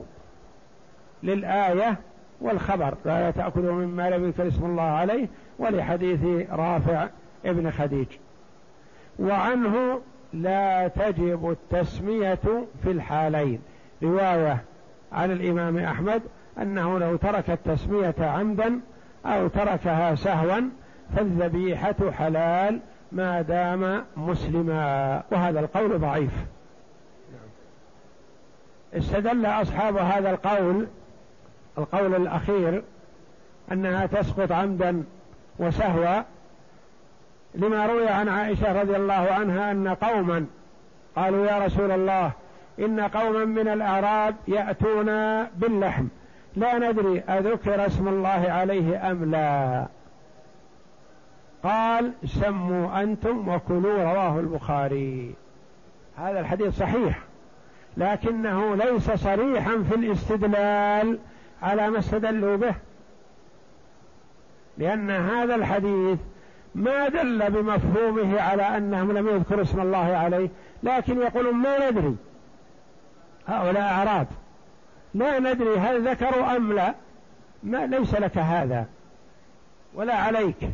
للآية 1.23 1.97
والخبر 2.41 2.93
لا 3.05 3.31
تأكلوا 3.31 3.73
مما 3.73 4.09
لم 4.09 4.25
يذكر 4.25 4.47
اسم 4.47 4.65
الله 4.65 4.83
عليه 4.83 5.27
ولحديث 5.59 6.49
رافع 6.51 7.07
ابن 7.45 7.71
خديج. 7.71 8.07
وعنه 9.19 10.01
لا 10.33 10.87
تجب 10.87 11.49
التسمية 11.51 12.39
في 12.83 12.91
الحالين. 12.91 13.61
رواية 14.03 14.63
عن 15.11 15.31
الإمام 15.31 15.77
أحمد 15.77 16.21
أنه 16.61 16.99
لو 16.99 17.15
ترك 17.15 17.49
التسمية 17.49 18.15
عمدا 18.19 18.79
أو 19.25 19.47
تركها 19.47 20.15
سهوا 20.15 20.61
فالذبيحة 21.15 22.11
حلال 22.11 22.79
ما 23.11 23.41
دام 23.41 24.03
مسلما. 24.17 25.23
وهذا 25.31 25.59
القول 25.59 25.99
ضعيف. 25.99 26.31
استدل 28.93 29.45
أصحاب 29.45 29.97
هذا 29.97 30.29
القول 30.29 30.87
القول 31.77 32.15
الأخير 32.15 32.83
أنها 33.71 34.05
تسقط 34.05 34.51
عمدا 34.51 35.03
وسهوا 35.59 36.21
لما 37.57 37.85
روي 37.85 38.07
عن 38.07 38.29
عائشة 38.29 38.81
رضي 38.81 38.95
الله 38.95 39.13
عنها 39.13 39.71
أن 39.71 39.87
قوما 39.87 40.45
قالوا 41.15 41.45
يا 41.45 41.65
رسول 41.65 41.91
الله 41.91 42.31
إن 42.79 42.99
قوما 42.99 43.45
من 43.45 43.67
الأعراب 43.67 44.35
يأتون 44.47 45.43
باللحم. 45.43 46.07
لا 46.55 46.77
ندري 46.77 47.19
أذكر 47.19 47.85
اسم 47.85 48.07
الله 48.07 48.45
عليه 48.49 49.11
أم 49.11 49.31
لا. 49.31 49.85
قال 51.63 52.11
سموا 52.25 53.03
أنتم 53.03 53.49
وكلوا 53.49 54.03
رواه 54.03 54.39
البخاري. 54.39 55.35
هذا 56.17 56.39
الحديث 56.39 56.77
صحيح 56.77 57.19
لكنه 57.97 58.75
ليس 58.75 59.11
صريحا 59.11 59.83
في 59.89 59.95
الاستدلال 59.95 61.19
على 61.61 61.89
ما 61.89 61.99
استدلوا 61.99 62.57
به. 62.57 62.73
لأن 64.77 65.11
هذا 65.11 65.55
الحديث 65.55 66.19
ما 66.77 67.09
دل 67.09 67.49
بمفهومه 67.49 68.41
على 68.41 68.63
أنهم 68.77 69.11
لم 69.11 69.27
يذكروا 69.27 69.61
اسم 69.61 69.81
الله 69.81 70.17
عليه 70.17 70.49
لكن 70.83 71.21
يقولون 71.21 71.53
ما 71.53 71.89
ندري. 71.89 72.15
هؤلاء 73.47 73.83
أعراب. 73.83 74.27
لا 75.13 75.39
ندري 75.39 75.77
هل 75.77 76.07
ذكروا 76.07 76.55
أم 76.55 76.73
لا. 76.73 76.93
ما 77.63 77.85
ليس 77.85 78.13
لك 78.13 78.37
هذا. 78.37 78.85
ولا 79.93 80.13
عليك. 80.15 80.69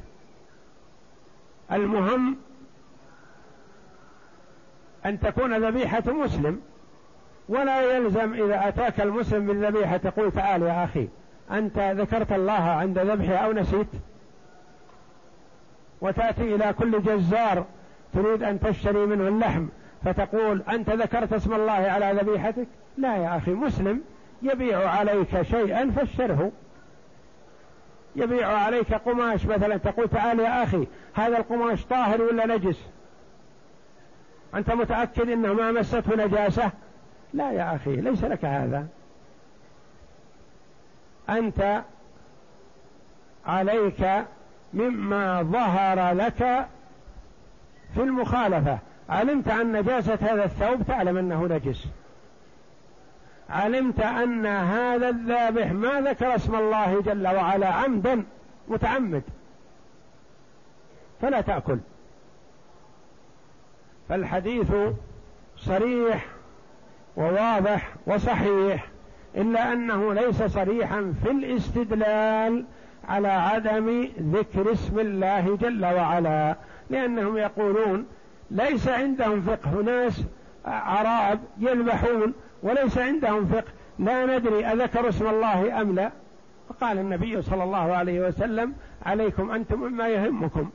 المهم 1.72 2.36
أن 5.06 5.20
تكون 5.20 5.66
ذبيحة 5.66 6.04
مسلم. 6.08 6.62
ولا 7.50 7.82
يلزم 7.82 8.34
إذا 8.34 8.68
أتاك 8.68 9.02
المسلم 9.02 9.46
بالذبيحة 9.46 9.98
تقول 9.98 10.32
تعال 10.32 10.62
يا 10.62 10.84
أخي 10.84 11.08
أنت 11.52 11.80
ذكرت 11.80 12.32
الله 12.32 12.54
عند 12.54 13.00
ذبحه 13.00 13.34
أو 13.34 13.52
نسيت؟ 13.52 13.88
وتأتي 16.04 16.56
إلى 16.56 16.74
كل 16.74 17.02
جزار 17.04 17.66
تريد 18.14 18.44
أن 18.44 18.60
تشتري 18.60 19.06
منه 19.06 19.28
اللحم 19.28 19.68
فتقول 20.06 20.64
أنت 20.70 20.90
ذكرت 20.90 21.34
اسم 21.34 21.54
الله 21.54 21.72
على 21.72 22.20
ذبيحتك؟ 22.22 22.68
لا 22.98 23.16
يا 23.18 23.38
أخي 23.38 23.52
مسلم 23.52 24.02
يبيع 24.42 24.90
عليك 24.90 25.42
شيئا 25.42 25.92
فاشتره. 25.96 26.52
يبيع 28.16 28.48
عليك 28.48 28.94
قماش 28.94 29.46
مثلا 29.46 29.78
تقول 29.78 30.10
تعال 30.10 30.40
يا 30.40 30.64
أخي 30.64 30.88
هذا 31.14 31.38
القماش 31.38 31.86
طاهر 31.86 32.22
ولا 32.22 32.46
نجس؟ 32.46 32.80
أنت 34.56 34.72
متأكد 34.72 35.30
أنه 35.30 35.54
ما 35.54 35.72
مسته 35.72 36.26
نجاسة؟ 36.26 36.72
لا 37.34 37.52
يا 37.52 37.76
أخي 37.76 37.96
ليس 37.96 38.24
لك 38.24 38.46
هذا. 38.46 38.88
أنت 41.30 41.82
عليك 43.46 44.26
مما 44.74 45.44
ظهر 45.44 46.14
لك 46.14 46.68
في 47.94 48.02
المخالفة. 48.02 48.80
علمت 49.10 49.48
عن 49.48 49.72
نجاسة 49.72 50.18
هذا 50.22 50.46
الثوب 50.46 50.84
تعلم 50.88 51.18
أنه 51.18 51.46
نجس. 51.46 51.88
علمت 53.50 54.00
أن 54.00 54.46
هذا 54.46 55.10
الذابح 55.10 55.72
ما 55.72 56.02
ذكر 56.02 56.36
اسم 56.36 56.56
الله 56.56 57.02
جل 57.02 57.28
وعلا 57.28 57.68
عمدا 57.68 58.24
متعمد. 58.68 59.24
فلا 61.22 61.42
تأكل. 61.42 61.78
فالحديث 64.10 64.72
صريح 65.58 66.26
وواضح 67.16 67.90
وصحيح 68.06 68.88
إلا 69.36 69.74
أنه 69.74 70.14
ليس 70.14 70.44
صريحا 70.44 71.14
في 71.24 71.32
الاستدلال 71.32 72.66
على 73.08 73.28
عدم 73.28 74.08
ذكر 74.20 74.72
اسم 74.72 75.00
الله 75.00 75.58
جل 75.62 75.86
وعلا 75.86 76.56
لأنهم 76.90 77.38
يقولون 77.38 78.06
ليس 78.52 78.88
عندهم 78.88 79.42
فقه. 79.42 79.82
ناس 79.82 80.24
عراب 80.66 81.40
يذبحون 81.60 82.34
وليس 82.64 82.98
عندهم 82.98 83.46
فقه. 83.46 83.72
لا 84.00 84.38
ندري 84.38 84.66
أذكر 84.66 85.10
اسم 85.10 85.28
الله 85.28 85.82
أم 85.82 85.96
لا. 85.96 86.12
فقال 86.70 86.98
النبي 86.98 87.42
صلى 87.42 87.64
الله 87.64 87.96
عليه 87.96 88.28
وسلم 88.28 88.74
عليكم 89.06 89.52
أنتم 89.52 89.80
مما 89.80 90.08
يهمكم 90.08 90.70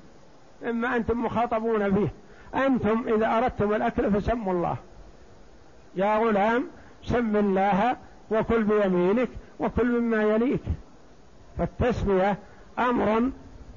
إما 0.68 0.96
أنتم 0.96 1.24
مخاطبون 1.24 1.88
به. 1.88 2.08
أنتم 2.54 3.04
إذا 3.08 3.38
أردتم 3.38 3.74
الأكل 3.74 4.12
فسموا 4.12 4.52
الله. 4.52 4.76
يا 5.96 6.18
غلام 6.18 6.64
سم 7.02 7.36
الله 7.36 7.96
وكل 8.30 8.62
بيمينك 8.62 9.28
وكل 9.60 10.00
مما 10.00 10.22
يليك. 10.22 10.60
فالتسمية 11.58 12.36
أمر 12.78 13.20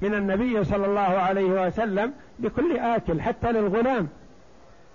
من 0.02 0.14
النبي 0.14 0.64
صلى 0.64 0.86
الله 0.86 1.00
عليه 1.00 1.66
وسلم 1.66 2.12
لكل 2.40 2.76
آكل 2.76 3.20
حتى 3.20 3.52
للغلام. 3.52 4.08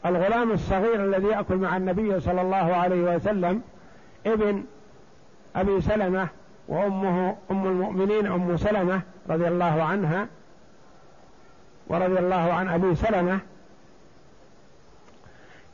الغلام 0.05 0.51
الصغير 0.51 1.05
الذي 1.05 1.27
يأكل 1.27 1.55
مع 1.55 1.77
النبي 1.77 2.19
صلى 2.19 2.41
الله 2.41 2.75
عليه 2.75 3.15
وسلم 3.15 3.61
ابن 4.25 4.63
أبي 5.55 5.81
سلمة 5.81 6.27
وأمه 6.67 7.35
أم 7.51 7.65
المؤمنين 7.65 8.27
أم 8.27 8.57
سلمة 8.57 9.01
رضي 9.29 9.47
الله 9.47 9.83
عنها 9.83 10.27
ورضي 11.87 12.19
الله 12.19 12.53
عن 12.53 12.69
أبي 12.69 12.95
سلمة 12.95 13.39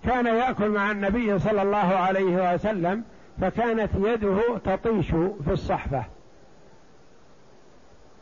كان 0.05 0.25
يأكل 0.25 0.69
مع 0.69 0.91
النبي 0.91 1.39
صلى 1.39 1.61
الله 1.61 1.77
عليه 1.77 2.53
وسلم 2.53 3.03
فكانت 3.41 3.89
يده 3.95 4.57
تطيش 4.65 5.07
في 5.45 5.51
الصحفة. 5.51 6.03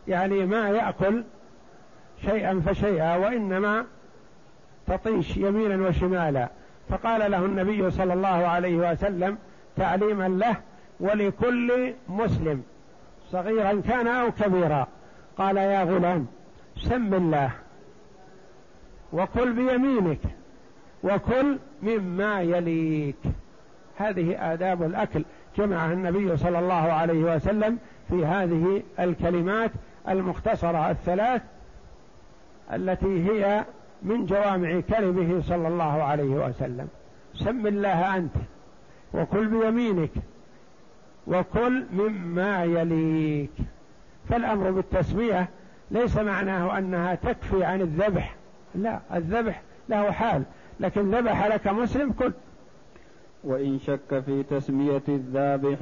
يعني 0.07 0.45
ما 0.45 0.69
يأكل 0.69 1.23
شيئا 2.25 2.61
فشيئا 2.65 3.15
وإنما 3.15 3.85
تطيش 4.87 5.37
يمينا 5.37 5.87
وشمالا. 5.87 6.49
فقال 6.89 7.31
له 7.31 7.45
النبي 7.45 7.91
صلى 7.91 8.13
الله 8.13 8.27
عليه 8.27 8.91
وسلم 8.91 9.37
تعليما 9.77 10.27
له 10.27 10.55
ولكل 10.99 11.93
مسلم 12.09 12.63
صغيرا 13.31 13.81
كان 13.87 14.07
أو 14.07 14.31
كبيرا. 14.31 14.87
قال 15.37 15.57
يا 15.57 15.83
غلام 15.83 16.27
سم 16.77 17.13
الله 17.13 17.51
وكل 19.13 19.53
بيمينك 19.53 20.19
وكل 21.03 21.57
مما 21.81 22.41
يليك. 22.41 23.15
هذه 23.97 24.53
آداب 24.53 24.83
الأكل. 24.83 25.23
جمعها 25.57 25.93
النبي 25.93 26.37
صلى 26.37 26.59
الله 26.59 26.73
عليه 26.93 27.35
وسلم 27.35 27.77
في 28.09 28.25
هذه 28.25 28.83
الكلمات 28.99 29.71
المختصرة 30.09 30.91
الثلاث 30.91 31.41
التي 32.73 33.29
هي 33.29 33.65
من 34.03 34.25
جوامع 34.25 34.79
كلمه 34.79 35.41
صلى 35.41 35.67
الله 35.67 36.03
عليه 36.03 36.47
وسلم. 36.47 36.87
سم 37.35 37.67
الله 37.67 38.17
أنت 38.17 38.35
وكل 39.13 39.47
بيمينك 39.47 40.11
وكل 41.27 41.85
مما 41.93 42.63
يليك. 42.63 43.51
فالأمر 44.29 44.71
بالتسمية 44.71 45.49
ليس 45.91 46.17
معناه 46.17 46.77
أنها 46.77 47.15
تكفي 47.15 47.63
عن 47.63 47.81
الذبح. 47.81 48.35
لا 48.75 48.99
الذبح 49.13 49.61
له 49.89 50.11
حال 50.11 50.43
لكن 50.79 51.15
ذبح 51.15 51.45
لك 51.45 51.67
مسلم 51.67 52.11
كل. 52.11 52.31
وإن 53.43 53.79
شك 53.79 54.19
في 54.25 54.43
تسمية 54.43 55.01
الذابح 55.09 55.77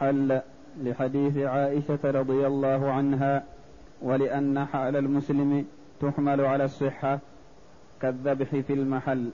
حل. 0.00 0.40
لحديث 0.82 1.38
عائشة 1.38 1.98
رضي 2.04 2.46
الله 2.46 2.90
عنها 2.90 3.44
ولأن 4.02 4.64
حال 4.64 4.96
المسلم 4.96 5.66
تحمل 6.00 6.40
على 6.40 6.64
الصحة 6.64 7.18
كالذبح 8.02 8.48
في 8.48 8.72
المحل. 8.72 9.30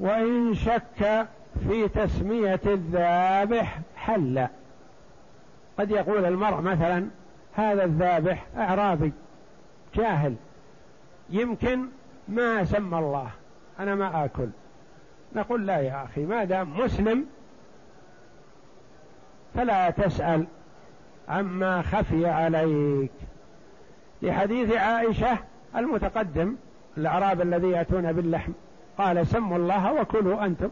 وإن 0.00 0.54
شك 0.54 1.26
في 1.68 1.88
تسمية 1.88 2.60
الذابح 2.66 3.80
حل. 3.96 4.46
قد 5.78 5.90
يقول 5.90 6.24
المرء 6.24 6.60
مثلا 6.60 7.06
هذا 7.54 7.84
الذابح 7.84 8.46
أعرابي 8.56 9.12
جاهل 9.94 10.34
يمكن 11.30 11.86
ما 12.28 12.64
سمى 12.64 12.98
الله 12.98 13.30
أنا 13.80 13.94
ما 13.94 14.24
آكل. 14.24 14.48
نقول 15.34 15.66
لا 15.66 15.78
يا 15.78 16.04
أخي 16.04 16.26
ما 16.26 16.44
دام 16.44 16.80
مسلم 16.80 17.26
فلا 19.54 19.90
تسأل 19.90 20.46
عما 21.28 21.82
خفي 21.82 22.26
عليك. 22.26 23.10
لحديث 24.22 24.76
عائشة 24.76 25.38
المتقدم 25.76 26.56
الأعراب 26.96 27.40
الذي 27.40 27.70
يأتون 27.70 28.12
باللحم 28.12 28.52
قال 28.98 29.26
سموا 29.26 29.56
الله 29.58 29.92
وكلوا 29.92 30.44
أنتم. 30.44 30.70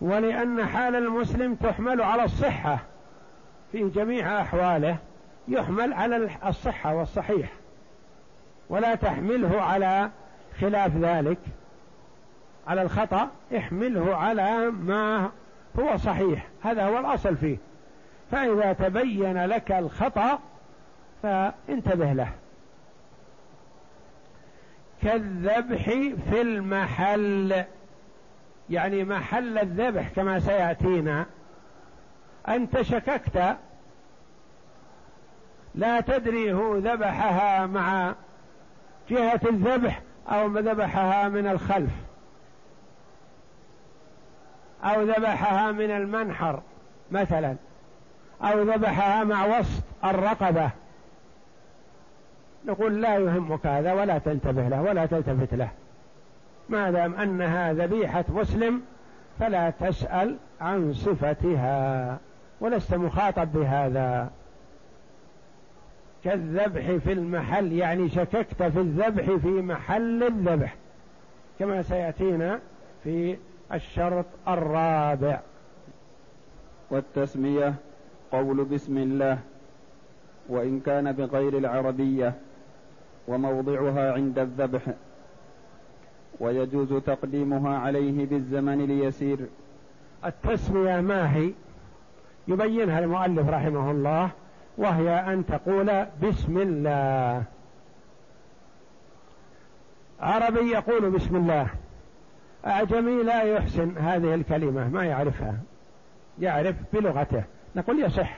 ولأن 0.00 0.66
حال 0.66 0.96
المسلم 0.96 1.54
تحمل 1.54 2.02
على 2.02 2.24
الصحة 2.24 2.78
في 3.72 3.88
جميع 3.88 4.40
أحواله 4.40 4.96
يحمل 5.48 5.92
على 5.92 6.28
الصحة 6.46 6.94
والصحيح. 6.94 7.52
ولا 8.68 8.94
تحمله 8.94 9.62
على 9.62 10.10
خلاف 10.60 10.96
ذلك. 10.96 11.38
على 12.66 12.82
الخطأ 12.82 13.28
احمله 13.56 14.16
على 14.16 14.70
ما 14.70 15.30
هو 15.78 15.96
صحيح 15.96 16.46
هذا 16.62 16.86
هو 16.86 16.98
الأصل 16.98 17.36
فيه. 17.36 17.56
فإذا 18.30 18.72
تبين 18.72 19.46
لك 19.46 19.72
الخطأ 19.72 20.38
فانتبه 21.22 22.12
له. 22.12 22.28
كالذبح 25.02 25.84
في 26.30 26.42
المحل 26.42 27.64
يعني 28.70 29.04
محل 29.04 29.58
الذبح 29.58 30.08
كما 30.08 30.40
سيأتينا. 30.40 31.26
أنت 32.48 32.82
شككت. 32.82 33.56
لا 35.74 36.00
تدري 36.00 36.52
هو 36.52 36.76
ذبحها 36.76 37.66
مع 37.66 38.14
جهة 39.10 39.40
الذبح 39.48 40.02
أو 40.28 40.58
ذبحها 40.58 41.28
من 41.28 41.46
الخلف. 41.46 41.92
أو 44.84 45.02
ذبحها 45.02 45.72
من 45.72 45.90
المنحر 45.90 46.62
مثلا 47.10 47.56
أو 48.42 48.62
ذبحها 48.62 49.24
مع 49.24 49.58
وسط 49.58 49.82
الرقبة. 50.04 50.70
نقول 52.66 53.02
لا 53.02 53.16
يهمك 53.16 53.66
هذا 53.66 53.92
ولا 53.92 54.18
تنتبه 54.18 54.68
له 54.68 54.82
ولا 54.82 55.06
تلتفت 55.06 55.54
له. 55.54 55.68
ما 56.68 56.90
دام 56.90 57.14
أنها 57.14 57.72
ذبيحة 57.72 58.24
مسلم 58.28 58.82
فلا 59.40 59.70
تسأل 59.70 60.36
عن 60.60 60.92
صفتها 60.92 62.18
ولست 62.60 62.94
مخاطب 62.94 63.52
بهذا. 63.52 64.30
كالذبح 66.24 66.96
في 67.04 67.12
المحل 67.12 67.72
يعني 67.72 68.08
شككت 68.08 68.62
في 68.62 68.80
الذبح 68.80 69.24
في 69.24 69.48
محل 69.48 70.22
الذبح 70.22 70.74
كما 71.58 71.82
سيأتينا 71.82 72.60
في 73.04 73.36
الشرط 73.74 74.26
الرابع. 74.48 75.40
والتسمية 76.90 77.74
قول 78.32 78.64
بسم 78.64 78.98
الله 78.98 79.38
وإن 80.48 80.80
كان 80.80 81.12
بغير 81.12 81.58
العربية 81.58 82.34
وموضعها 83.28 84.12
عند 84.12 84.38
الذبح 84.38 84.82
ويجوز 86.40 86.92
تقديمها 86.92 87.78
عليه 87.78 88.26
بالزمن 88.26 88.86
ليسير 88.86 89.38
التسمية 90.24 91.00
ما 91.00 91.36
هي؟ 91.36 91.52
يبينها 92.48 92.98
المؤلف 92.98 93.48
رحمه 93.48 93.90
الله 93.90 94.30
وهي 94.78 95.10
أن 95.10 95.46
تقول 95.46 96.06
بسم 96.22 96.58
الله. 96.58 97.42
عربي 100.20 100.70
يقول 100.70 101.10
بسم 101.10 101.36
الله. 101.36 101.68
أعجمي 102.66 103.22
لا 103.22 103.42
يحسن 103.42 103.98
هذه 103.98 104.34
الكلمة 104.34 104.88
ما 104.88 105.04
يعرفها. 105.04 105.54
يعرف 106.38 106.76
بلغته. 106.92 107.42
نقول 107.76 108.00
يصح. 108.00 108.36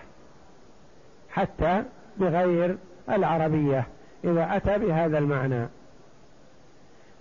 حتى 1.30 1.82
بغير 2.16 2.76
العربية 3.10 3.86
إذا 4.24 4.56
أتى 4.56 4.78
بهذا 4.78 5.18
المعنى. 5.18 5.68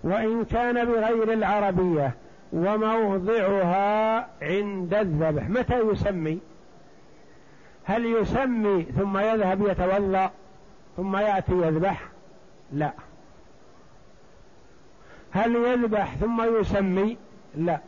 وإن 0.04 0.44
كان 0.44 0.84
بغير 0.84 1.32
العربية 1.32 2.14
وموضعها 2.52 4.26
عند 4.42 4.94
الذبح 4.94 5.48
متى 5.48 5.80
يسمي؟ 5.80 6.38
هل 7.84 8.06
يسمي 8.06 8.82
ثم 8.82 9.18
يذهب 9.18 9.68
يتوضا 9.68 10.30
ثم 10.96 11.16
يأتي 11.16 11.52
يذبح؟ 11.52 12.02
لا. 12.72 12.92
هل 15.36 15.56
يذبح 15.56 16.14
ثم 16.14 16.60
يسمي؟ 16.60 17.16
لا. 17.54 17.80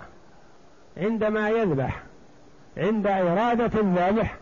عندما 0.97 1.51
يذبح 1.51 2.03
عند 2.77 3.07
إرادة 3.07 3.81
الذبح 3.81 4.37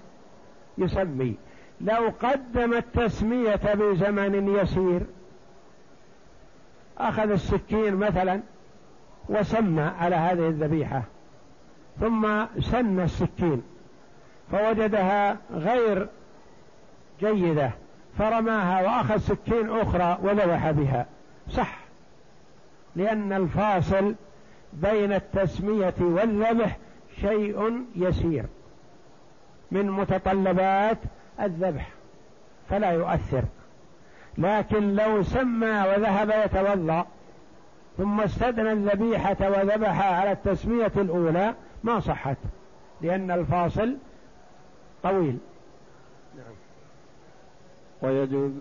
يسمي. 0.79 1.35
لو 1.81 2.13
قدم 2.23 2.75
التسمية 2.75 3.75
بزمن 3.75 4.57
يسير 4.57 5.01
أخذ 6.99 7.31
السكين 7.31 7.97
مثلا 7.97 8.41
وسمى 9.29 9.83
على 9.83 10.17
هذه 10.17 10.49
الذبيحة 10.49 11.03
ثم 12.01 12.45
سن 12.61 13.01
السكين 13.01 13.63
فوجدها 14.53 15.37
غير 15.53 16.09
جيدة 17.21 17.71
فرماها 18.19 18.83
وأخذ 18.83 19.19
سكين 19.19 19.71
أخرى 19.71 20.19
وذبح 20.23 20.71
بها. 20.71 21.07
صح. 21.51 21.86
لأن 22.97 23.33
الفاصل 23.33 24.15
بين 24.73 25.13
التسمية 25.13 25.95
والذبح 26.01 26.77
شيء 27.21 27.85
يسير 27.97 28.45
من 29.71 29.91
متطلبات 29.91 30.99
الذبح 31.41 31.89
فلا 32.71 32.91
يؤثر 32.91 33.43
لكن 34.39 34.95
لو 34.95 35.23
سمى 35.23 35.85
وذهب 35.89 36.31
يتوضأ 36.45 37.07
ثم 37.99 38.21
استدنى 38.21 38.73
الذبيحة 38.73 39.37
وذبح 39.41 40.01
على 40.01 40.33
التسمية 40.33 40.93
الأولى 40.97 41.55
ما 41.85 42.01
صحت 42.01 42.37
لأن 43.01 43.31
الفاصل 43.31 43.97
طويل 45.03 45.39
نعم. 46.37 46.55
ويجوز 48.03 48.53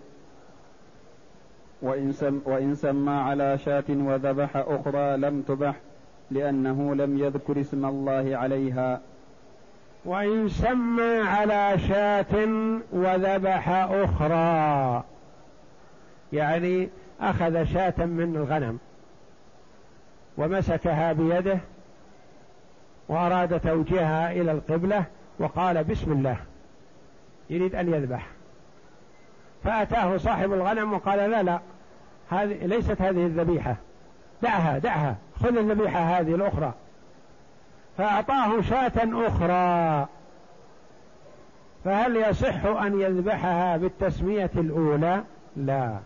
وإن, 1.82 2.12
سم 2.12 2.40
وإن 2.44 2.74
سمى 2.74 3.12
على 3.12 3.58
شاة 3.58 3.84
وذبح 3.88 4.56
أخرى 4.56 5.16
لم 5.16 5.42
تبح 5.42 5.74
لأنه 6.30 6.94
لم 6.94 7.18
يذكر 7.18 7.60
اسم 7.60 7.86
الله 7.86 8.36
عليها. 8.36 9.00
وإن 10.04 10.48
سمى 10.48 11.18
على 11.18 11.78
شاة 11.78 12.48
وذبح 12.92 13.68
أخرى. 13.90 15.04
يعني 16.32 16.88
أخذ 17.20 17.64
شاة 17.64 18.04
من 18.04 18.36
الغنم 18.36 18.78
ومسكها 20.38 21.12
بيده 21.12 21.58
وأراد 23.08 23.60
توجيهها 23.60 24.32
إلى 24.32 24.52
القبلة 24.52 25.04
وقال 25.38 25.84
بسم 25.84 26.12
الله 26.12 26.36
يريد 27.50 27.74
أن 27.74 27.94
يذبح. 27.94 28.35
فأتاه 29.64 30.16
صاحب 30.16 30.52
الغنم 30.52 30.92
وقال 30.92 31.30
لا 31.30 31.42
لا 31.42 31.60
هذه 32.30 32.66
ليست 32.66 33.02
هذه 33.02 33.26
الذبيحة. 33.26 33.76
دعها 34.42 34.78
دعها 34.78 35.16
خذ 35.42 35.56
الذبيحة 35.56 36.00
هذه 36.00 36.34
الأخرى. 36.34 36.72
فأعطاه 37.98 38.60
شاة 38.60 39.26
أخرى. 39.26 40.06
فهل 41.84 42.16
يصح 42.16 42.64
أن 42.64 43.00
يذبحها 43.00 43.76
بالتسمية 43.76 44.50
الأولى؟ 44.56 45.22
لا. 45.56 45.96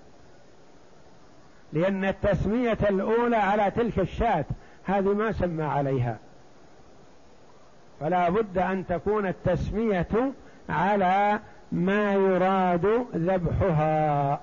لأن 1.72 2.04
التسمية 2.04 2.78
الأولى 2.90 3.36
على 3.36 3.70
تلك 3.70 3.98
الشاة 3.98 4.44
هذه 4.84 5.14
ما 5.14 5.32
سمى 5.32 5.64
عليها. 5.64 6.16
فلا 8.00 8.28
بد 8.28 8.58
أن 8.58 8.86
تكون 8.86 9.26
التسمية 9.26 10.32
على 10.68 11.40
ما 11.72 12.14
يراد 12.14 13.06
ذبحها. 13.14 14.40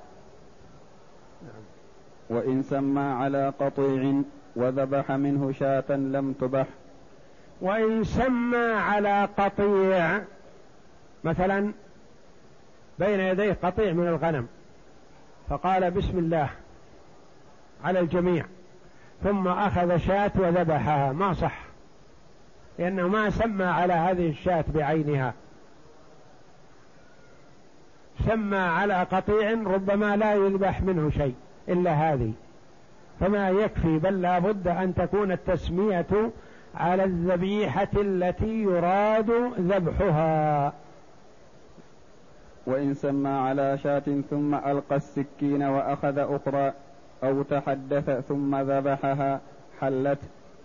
وإن 2.30 2.64
سمى 2.64 3.02
على 3.02 3.54
قطيع 3.60 4.22
وذبح 4.56 5.12
منه 5.12 5.52
شاة 5.52 5.92
لم 5.92 6.34
تبح. 6.34 6.66
وإن 7.62 8.04
سمى 8.04 8.74
على 8.74 9.30
قطيع 9.38 10.22
مثلا 11.24 11.72
بين 13.00 13.20
يديه 13.20 13.58
قطيع 13.64 13.94
من 13.94 14.08
الغنم 14.08 14.48
فقال 15.50 15.92
بسم 15.92 16.18
الله 16.18 16.50
على 17.84 18.00
الجميع 18.00 18.46
ثم 19.24 19.48
أخذ 19.48 19.98
شاة 19.98 20.32
وذبحها. 20.36 21.12
ما 21.12 21.34
صح 21.34 21.60
لأنه 22.80 23.08
ما 23.08 23.30
سمى 23.30 23.66
على 23.66 23.94
هذه 23.94 24.30
الشاة 24.30 24.66
بعينها. 24.76 25.34
سمى 28.26 28.58
على 28.58 28.94
قطيع 28.94 29.52
ربما 29.52 30.16
لا 30.16 30.34
يذبح 30.34 30.82
منه 30.82 31.10
شيء 31.10 31.36
إلا 31.70 31.92
هذه. 31.92 32.32
فما 33.20 33.50
يكفي 33.50 33.98
بل 33.98 34.22
لا 34.22 34.40
بد 34.40 34.68
أن 34.68 34.96
تكون 34.96 35.32
التسمية 35.32 36.32
على 36.76 37.04
الذبيحة 37.04 37.88
التي 37.96 38.64
يراد 38.64 39.32
ذبحها. 39.60 40.74
وإن 42.66 42.94
سمى 42.94 43.30
على 43.30 43.78
شاة 43.78 44.04
ثم 44.30 44.56
ألقى 44.56 44.96
السكين 44.96 45.64
وأخذ 45.64 46.18
أخرى 46.18 46.74
أو 47.24 47.42
تحدث 47.42 48.10
ثم 48.28 48.56
ذبحها 48.56 49.40
حلت 49.82 50.20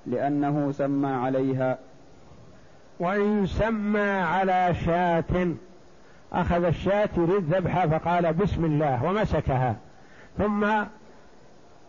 لأنه 0.06 0.72
سمى 0.72 1.08
عليها. 1.08 1.78
وإن 3.00 3.46
سمى 3.46 4.10
على 4.10 4.74
شاة 4.74 5.54
أخذ 6.32 6.64
الشاة 6.64 7.08
يريد 7.16 7.54
ذبحها 7.54 7.86
فقال 7.86 8.32
بسم 8.32 8.64
الله 8.64 9.04
ومسكها. 9.04 9.76
ثم 10.38 10.66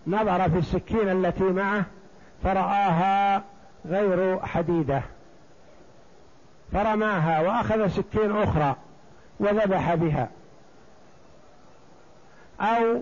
نظر 0.07 0.49
في 0.49 0.57
السكين 0.57 1.09
التي 1.09 1.43
معه 1.43 1.83
فرآها 2.43 3.43
غير 3.85 4.39
حديدة. 4.39 5.01
فرماها 6.73 7.41
وأخذ 7.41 7.87
سكين 7.87 8.37
أخرى 8.37 8.75
وذبح 9.39 9.95
بها. 9.95 10.27
أو 12.61 13.01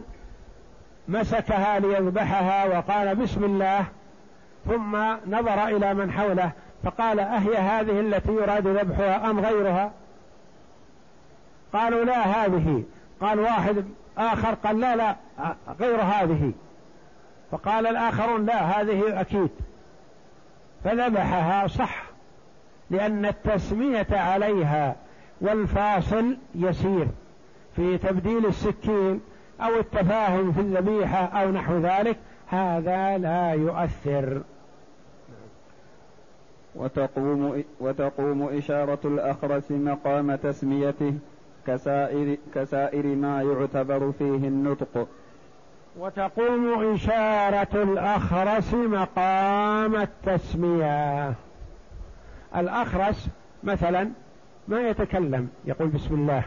مسكها 1.08 1.80
ليذبحها 1.80 2.65
وقال 2.65 3.15
بسم 3.15 3.43
الله. 3.43 3.86
ثم 4.65 4.95
نظر 5.27 5.67
إلى 5.67 5.93
من 5.93 6.12
حوله 6.12 6.51
فقال 6.84 7.19
أهي 7.19 7.58
هذه 7.58 7.99
التي 7.99 8.32
يراد 8.32 8.67
ذبحها 8.67 9.30
أم 9.30 9.39
غيرها؟ 9.39 9.91
قالوا 11.73 12.05
لا 12.05 12.19
هذه. 12.19 12.84
قال 13.21 13.39
واحد 13.39 13.86
آخر 14.17 14.53
قال 14.53 14.79
لا 14.79 14.95
لا 14.95 15.15
غير 15.79 16.01
هذه. 16.01 16.51
فقال 17.51 17.88
الآخرون 17.88 18.45
لا 18.45 18.62
هذه 18.62 19.21
أكيد. 19.21 19.49
فذبحها 20.84 21.67
صح 21.67 22.03
لأن 22.89 23.25
التسمية 23.25 24.07
عليها 24.12 24.95
والفاصل 25.41 26.38
يسير 26.55 27.07
في 27.75 27.97
تبديل 27.97 28.45
السكين 28.45 29.21
أو 29.62 29.79
التفاهم 29.79 30.51
في 30.51 30.60
الذبيحة 30.60 31.25
أو 31.25 31.51
نحو 31.51 31.77
ذلك. 31.77 32.17
هذا 32.47 33.17
لا 33.17 33.51
يؤثر. 33.51 34.41
وتقوم 36.75 37.63
وتقوم 37.79 38.49
إشارة 38.57 38.99
الأخرس 39.05 39.71
مقام 39.71 40.36
تسميته 40.36 41.13
كسائر 41.67 42.38
كسائر 42.56 43.06
ما 43.06 43.41
يعتبر 43.41 44.12
فيه 44.12 44.47
النطق. 44.47 45.08
وتقوم 45.97 46.93
إشارة 46.93 47.84
الأخرس 47.84 48.74
مقام 48.74 49.95
التسمية. 49.95 51.34
الأخرس 52.56 53.28
مثلا 53.63 54.10
ما 54.67 54.89
يتكلم 54.89 55.50
يقول 55.65 55.88
بسم 55.88 56.15
الله. 56.15 56.43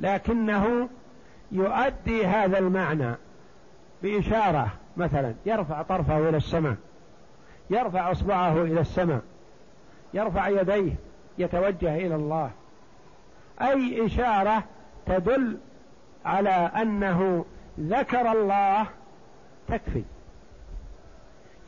لكنه 0.00 0.88
يؤدي 1.52 2.26
هذا 2.26 2.58
المعنى 2.58 3.14
بإشارة 4.02 4.68
مثلا 4.96 5.34
يرفع 5.46 5.82
طرفه 5.82 6.28
إلى 6.28 6.36
السماء 6.36 6.76
يرفع 7.70 8.12
إصبعه 8.12 8.62
إلى 8.62 8.80
السماء 8.80 9.20
يرفع 10.14 10.48
يديه 10.48 10.92
يتوجه 11.38 11.96
إلى 11.96 12.14
الله. 12.14 12.50
أي 13.62 14.06
إشارة 14.06 14.62
تدل 15.06 15.58
على 16.24 16.70
أنه 16.82 17.44
ذكر 17.80 18.32
الله 18.32 18.86
تكفي. 19.68 20.02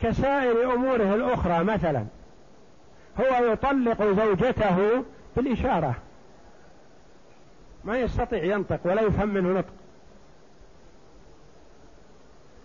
كسائر 0.00 0.74
أموره 0.74 1.14
الأخرى 1.14 1.64
مثلا 1.64 2.04
هو 3.20 3.52
يطلق 3.52 4.02
زوجته 4.02 5.04
بالإشارة. 5.36 5.94
ما 7.84 7.98
يستطيع 7.98 8.44
ينطق 8.44 8.80
ولا 8.84 9.02
يفهم 9.02 9.28
منه 9.28 9.58
نطق. 9.58 9.72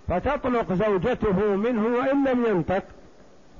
فتطلق 0.07 0.73
زوجته 0.73 1.55
منه 1.55 1.85
وإن 1.85 2.27
لم 2.27 2.45
ينطق 2.45 2.83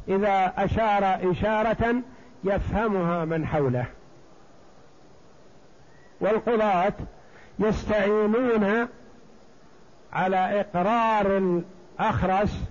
إذا 0.07 0.53
أشار 0.57 1.31
إشارة 1.31 1.95
يفهمها 2.43 3.25
من 3.25 3.47
حوله. 3.47 3.85
والقضاة 6.23 6.93
يستعينون 7.59 8.87
على 10.13 10.61
إقرار 10.61 11.37
الأخرس 11.37 12.63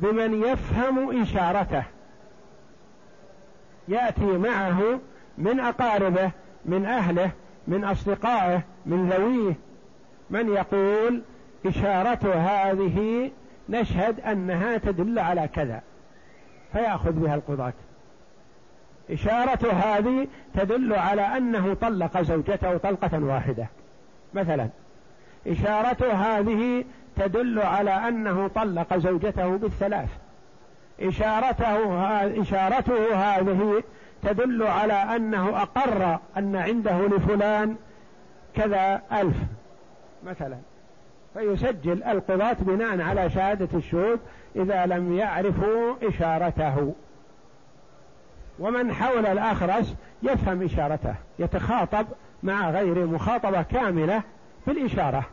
بمن 0.00 0.42
يفهم 0.42 1.22
إشارته. 1.22 1.82
يأتي 3.88 4.38
معه 4.38 5.00
من 5.38 5.60
أقاربه 5.60 6.30
من 6.64 6.86
أهله 6.86 7.30
من 7.68 7.84
أصدقائه 7.84 8.62
من 8.86 9.08
ذويه 9.08 9.54
من 10.30 10.48
يقول 10.48 11.22
إشارة 11.66 12.34
هذه 12.34 13.30
نشهد 13.68 14.20
أنها 14.20 14.78
تدل 14.78 15.18
على 15.18 15.48
كذا 15.48 15.82
فيأخذ 16.72 17.12
بها 17.12 17.34
القضاة. 17.34 17.72
إشارة 19.10 19.72
هذه 19.72 20.28
تدل 20.54 20.92
على 20.92 21.22
أنه 21.22 21.74
طلق 21.74 22.22
زوجته 22.22 22.76
طلقة 22.76 23.24
واحدة 23.24 23.66
مثلا. 24.34 24.68
إشارة 25.46 26.12
هذه 26.12 26.84
تدل 27.16 27.60
على 27.60 27.90
أنه 27.90 28.48
طلق 28.48 28.96
زوجته 28.96 29.56
بالثلاث. 29.56 30.08
إشارته 31.00 31.94
إشارته 32.42 33.14
هذه 33.14 33.82
تدل 34.22 34.62
على 34.62 34.92
أنه 34.92 35.62
أقر 35.62 36.18
أن 36.36 36.56
عنده 36.56 37.06
لفلان 37.06 37.76
كذا 38.54 39.02
ألف 39.12 39.36
مثلا. 40.24 40.56
فيسجل 41.34 42.02
القضاة 42.02 42.56
بناء 42.60 43.00
على 43.00 43.30
شهادة 43.30 43.68
الشهود 43.74 44.20
إذا 44.56 44.86
لم 44.86 45.18
يعرفوا 45.18 45.94
إشارته. 46.02 46.94
ومن 48.62 48.92
حول 48.94 49.26
الأخرس 49.26 49.94
يفهم 50.22 50.62
إشارته 50.62 51.14
يتخاطب 51.38 52.06
مع 52.42 52.70
غير 52.70 53.06
مخاطبة 53.06 53.62
كاملة 53.62 54.22
بالإشارة 54.66 55.24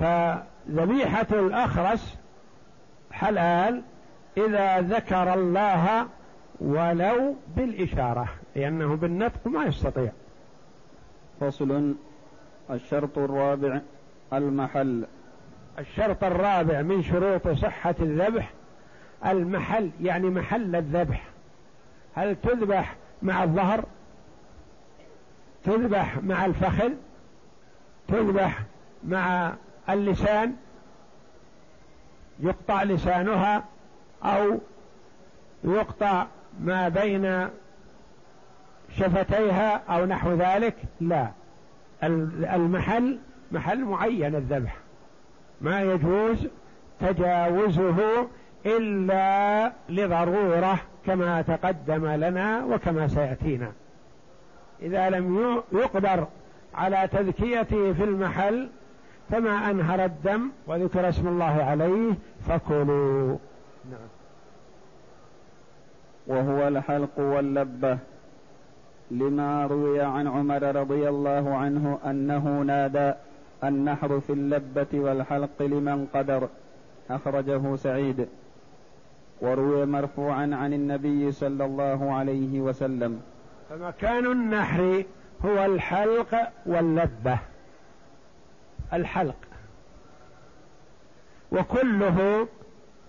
فذبيحة 0.00 1.26
الأخرس 1.32 2.16
حلال 3.12 3.82
إذا 4.36 4.80
ذكر 4.80 5.34
الله 5.34 6.06
ولو 6.60 7.36
بالإشارة 7.56 8.28
لأنه 8.56 8.96
بالنطق 8.96 9.46
ما 9.46 9.64
يستطيع. 9.64 10.12
فصل 11.40 11.94
الشرط 12.70 13.18
الرابع 13.18 13.80
المحل. 14.32 15.06
الشرط 15.78 16.24
الرابع 16.24 16.82
من 16.82 17.02
شروط 17.02 17.48
صحة 17.48 17.94
الذبح 18.00 18.50
المحل 19.26 19.90
يعني 20.00 20.30
محل 20.30 20.76
الذبح. 20.76 21.22
هل 22.16 22.36
تذبح 22.42 22.96
مع 23.22 23.44
الظهر؟ 23.44 23.84
تذبح 25.64 26.18
مع 26.22 26.44
الفخذ؟ 26.44 26.92
تذبح 28.08 28.62
مع 29.04 29.54
اللسان؟ 29.88 30.56
يقطع 32.40 32.82
لسانها 32.82 33.64
أو 34.24 34.58
يقطع 35.64 36.26
ما 36.60 36.88
بين 36.88 37.48
شفتيها 38.98 39.82
أو 39.88 40.04
نحو 40.04 40.32
ذلك؟ 40.32 40.76
لا. 41.00 41.30
المحل 42.02 43.18
محل 43.52 43.84
معين 43.84 44.34
الذبح. 44.34 44.76
ما 45.60 45.82
يجوز 45.82 46.46
تجاوزه 47.00 48.28
إلا 48.66 49.72
لضرورة. 49.88 50.78
كما 51.06 51.42
تقدم 51.42 52.06
لنا 52.06 52.64
وكما 52.64 53.08
سيأتينا. 53.08 53.72
إذا 54.82 55.10
لم 55.10 55.56
يقدر 55.72 56.26
على 56.74 57.08
تذكيته 57.12 57.92
في 57.92 58.04
المحل 58.04 58.68
فما 59.30 59.70
أنهر 59.70 60.04
الدم 60.04 60.50
وذكر 60.66 61.08
اسم 61.08 61.28
الله 61.28 61.64
عليه 61.64 62.12
فكلوا. 62.48 63.36
نعم. 63.90 64.08
وهو 66.26 66.68
الحلق 66.68 67.18
واللبة. 67.18 67.98
لما 69.10 69.66
روي 69.66 70.00
عن 70.00 70.26
عمر 70.26 70.76
رضي 70.76 71.08
الله 71.08 71.54
عنه 71.54 71.98
أنه 72.06 72.62
نادى 72.62 73.12
النحر 73.64 74.20
في 74.20 74.32
اللبة 74.32 74.86
والحلق 74.94 75.62
لمن 75.62 76.06
قدر. 76.14 76.48
أخرجه 77.10 77.76
سعيد. 77.76 78.28
وروي 79.40 79.86
مرفوعا 79.86 80.50
عن 80.52 80.72
النبي 80.72 81.32
صلى 81.32 81.64
الله 81.64 82.14
عليه 82.14 82.60
وسلم. 82.60 83.20
فمكان 83.70 84.26
النحر 84.26 85.04
هو 85.44 85.64
الحلق 85.64 86.52
واللبة 86.66 87.38
الحلق. 88.92 89.36
وكله 91.52 92.48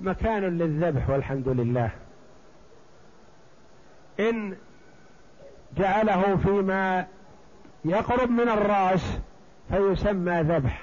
مكان 0.01 0.57
للذبح 0.57 1.09
والحمد 1.09 1.47
لله. 1.49 1.89
إن 4.19 4.55
جعله 5.77 6.35
فيما 6.35 7.05
يقرب 7.85 8.29
من 8.29 8.49
الرأس 8.49 9.19
فيسمى 9.69 10.41
ذبح. 10.41 10.81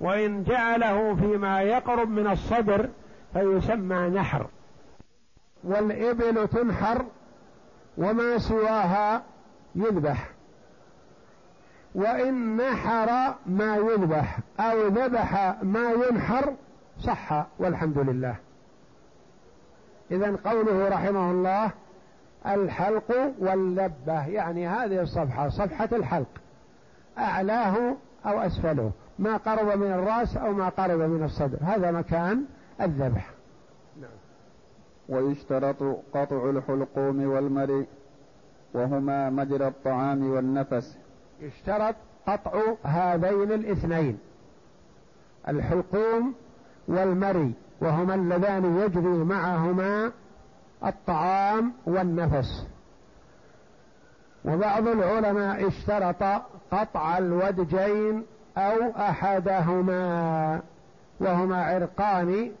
وإن 0.00 0.44
جعله 0.44 1.14
فيما 1.14 1.62
يقرب 1.62 2.08
من 2.08 2.26
الصدر 2.26 2.88
فيسمى 3.32 4.08
نحر. 4.08 4.46
والإبل 5.64 6.48
تنحر 6.48 7.04
وما 7.98 8.38
سواها 8.38 9.22
يذبح. 9.74 10.30
وإن 11.94 12.56
نحر 12.56 13.34
ما 13.46 13.76
يذبح 13.76 14.38
أو 14.60 14.88
ذبح 14.88 15.54
ما 15.62 15.92
ينحر 15.92 16.54
صح 17.00 17.46
والحمد 17.58 17.98
لله. 17.98 18.36
إذا 20.10 20.36
قوله 20.44 20.88
رحمه 20.88 21.30
الله 21.30 21.70
الحلق 22.46 23.32
واللبة 23.38 24.26
يعني 24.26 24.68
هذه 24.68 25.00
الصفحة 25.00 25.48
صفحة 25.48 25.88
الحلق. 25.92 26.28
أعلاه 27.18 27.96
أو 28.26 28.40
أسفله 28.40 28.92
ما 29.18 29.36
قرب 29.36 29.78
من 29.78 29.92
الرأس 29.92 30.36
أو 30.36 30.52
ما 30.52 30.68
قرب 30.68 31.00
من 31.00 31.24
الصدر. 31.24 31.58
هذا 31.62 31.90
مكان 31.90 32.44
الذبح. 32.80 33.30
نعم. 34.00 34.10
ويشترط 35.08 35.82
قطع 36.14 36.50
الحلقوم 36.50 37.26
والمري 37.26 37.86
وهما 38.74 39.30
مجرى 39.30 39.66
الطعام 39.68 40.30
والنفس. 40.30 40.98
يشترط 41.40 41.94
قطع 42.26 42.74
هذين 42.82 43.52
الاثنين 43.52 44.18
الحلقوم 45.48 46.34
والمري 46.88 47.54
وهما 47.80 48.14
اللذان 48.14 48.76
يجري 48.76 49.24
معهما 49.24 50.12
الطعام 50.84 51.72
والنفس. 51.86 52.66
وبعض 54.44 54.88
العلماء 54.88 55.68
اشترط 55.68 56.42
قطع 56.70 57.18
الودجين 57.18 58.24
أو 58.56 58.90
أحدهما 58.90 60.60
وهما 61.20 61.64
عرقان 61.64 62.52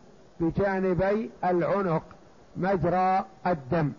بجانبي 0.42 1.30
العنق 1.44 2.02
مجرى 2.56 3.24
الدم. 3.46 3.92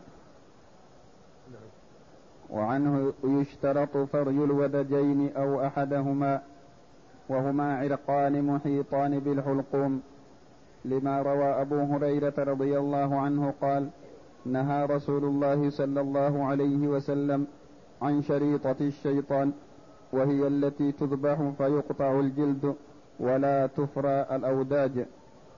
وعنه 2.50 3.14
يشترط 3.24 3.98
فرج 3.98 4.38
الودجين 4.38 5.32
أو 5.38 5.66
أحدهما 5.66 6.42
وهما 7.30 7.78
عرقان 7.78 8.44
محيطان 8.44 9.20
بالحلقوم. 9.20 10.02
لما 10.86 11.22
روى 11.22 11.62
أبو 11.62 11.80
هريرة 11.80 12.34
رضي 12.38 12.78
الله 12.78 13.20
عنه 13.20 13.54
قال 13.62 13.90
نهى 14.46 14.86
رسول 14.86 15.24
الله 15.24 15.70
صلى 15.70 16.02
الله 16.02 16.46
عليه 16.46 16.88
وسلم 16.88 17.48
عن 18.02 18.22
شريطة 18.22 18.76
الشيطان 18.82 19.52
وهي 20.14 20.48
التي 20.48 20.92
تذبح 20.92 21.38
فيقطع 21.58 22.20
الجلد 22.20 22.76
ولا 23.20 23.68
تفرى 23.68 24.26
الأوداج. 24.32 25.06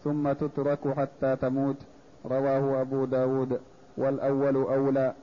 ثم 0.06 0.34
تترك 0.34 0.98
حتى 0.98 1.36
تموت. 1.36 1.78
رواه 2.26 2.82
أبو 2.82 3.06
داود. 3.06 3.60
والأول 3.98 4.56
أولى 4.56 5.14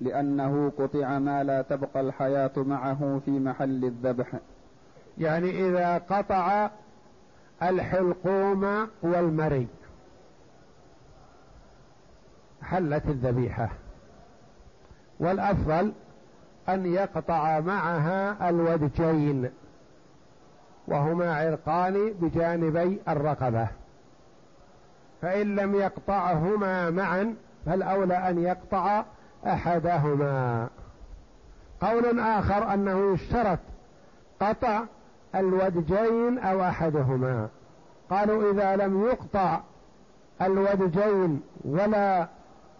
لأنه 0.00 0.72
قطع 0.78 1.18
ما 1.18 1.44
لا 1.44 1.62
تبقى 1.62 2.00
الحياة 2.00 2.50
معه 2.56 3.20
في 3.24 3.30
محل 3.30 3.84
الذبح. 3.84 4.32
يعني 5.18 5.68
إذا 5.68 5.98
قطع 5.98 6.70
الحلقوم 7.62 8.88
والمري 9.02 9.66
حلت 12.62 13.06
الذبيحة. 13.06 13.68
والأفضل 15.20 15.92
أن 16.68 16.86
يقطع 16.86 17.60
معها 17.60 18.48
الودجين 18.50 19.50
وهما 20.88 21.34
عرقان 21.34 22.12
بجانبي 22.12 22.98
الرقبة. 23.08 23.68
فإن 25.22 25.56
لم 25.56 25.74
يقطعهما 25.74 26.90
معا 26.90 27.34
فالأولى 27.66 28.14
أن 28.14 28.42
يقطع 28.42 29.04
أحدهما. 29.46 30.68
قول 31.80 32.20
آخر 32.20 32.74
أنه 32.74 33.12
يشترط 33.14 33.58
قطع 34.40 34.82
الودجين 35.34 36.38
أو 36.38 36.62
أحدهما. 36.62 37.48
قالوا 38.10 38.52
إذا 38.52 38.76
لم 38.76 39.06
يقطع 39.06 39.60
الودجين 40.42 41.40
ولا 41.64 42.28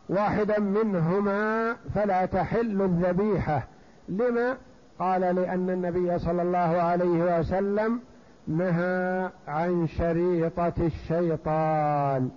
واحدا 0.08 0.60
منهما 0.60 1.76
فلا 1.94 2.26
تحل 2.26 2.82
الذبيحة. 2.82 3.62
لما؟ 4.08 4.56
قال 4.98 5.20
لأن 5.20 5.70
النبي 5.70 6.18
صلى 6.18 6.42
الله 6.42 6.58
عليه 6.82 7.38
وسلم 7.38 8.00
نهى 8.48 9.30
عن 9.48 9.86
شريطة 9.86 10.72
الشيطان 10.78 12.30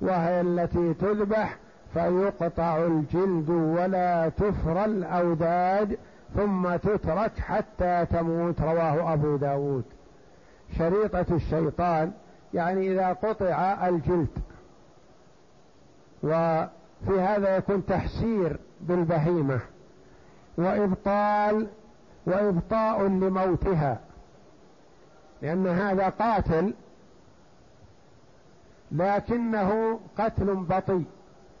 وهي 0.00 0.40
التي 0.40 0.94
تذبح 0.94 1.56
فيقطع 1.94 2.76
الجلد 2.76 3.50
ولا 3.50 4.28
تفرى 4.28 4.84
الأوداد 4.84 5.98
ثم 6.34 6.76
تترك 6.76 7.38
حتى 7.38 8.06
تموت 8.10 8.60
رواه 8.60 9.12
أبو 9.12 9.36
داود. 9.36 9.84
شريطة 10.78 11.26
الشيطان 11.30 12.12
يعني 12.54 12.92
إذا 12.92 13.12
قطع 13.12 13.88
الجلد. 13.88 14.38
وفي 16.22 17.20
هذا 17.20 17.56
يكون 17.56 17.86
تحسير 17.86 18.56
بالبهيمة 18.80 19.60
وإبطال 20.58 21.66
وإبطاء 22.26 23.02
لموتها. 23.02 24.00
لأن 25.42 25.66
هذا 25.66 26.08
قاتل 26.08 26.74
لكنه 28.92 30.00
قتل 30.18 30.54
بطيء 30.54 31.04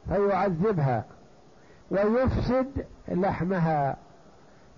فيعذبها 0.08 1.04
ويفسد 1.90 2.86
لحمها 3.08 3.96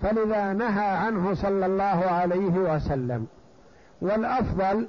فلذا 0.02 0.52
نهى 0.52 0.86
عنه 0.86 1.34
صلى 1.34 1.66
الله 1.66 1.84
عليه 2.10 2.74
وسلم. 2.74 3.26
والأفضل 4.00 4.88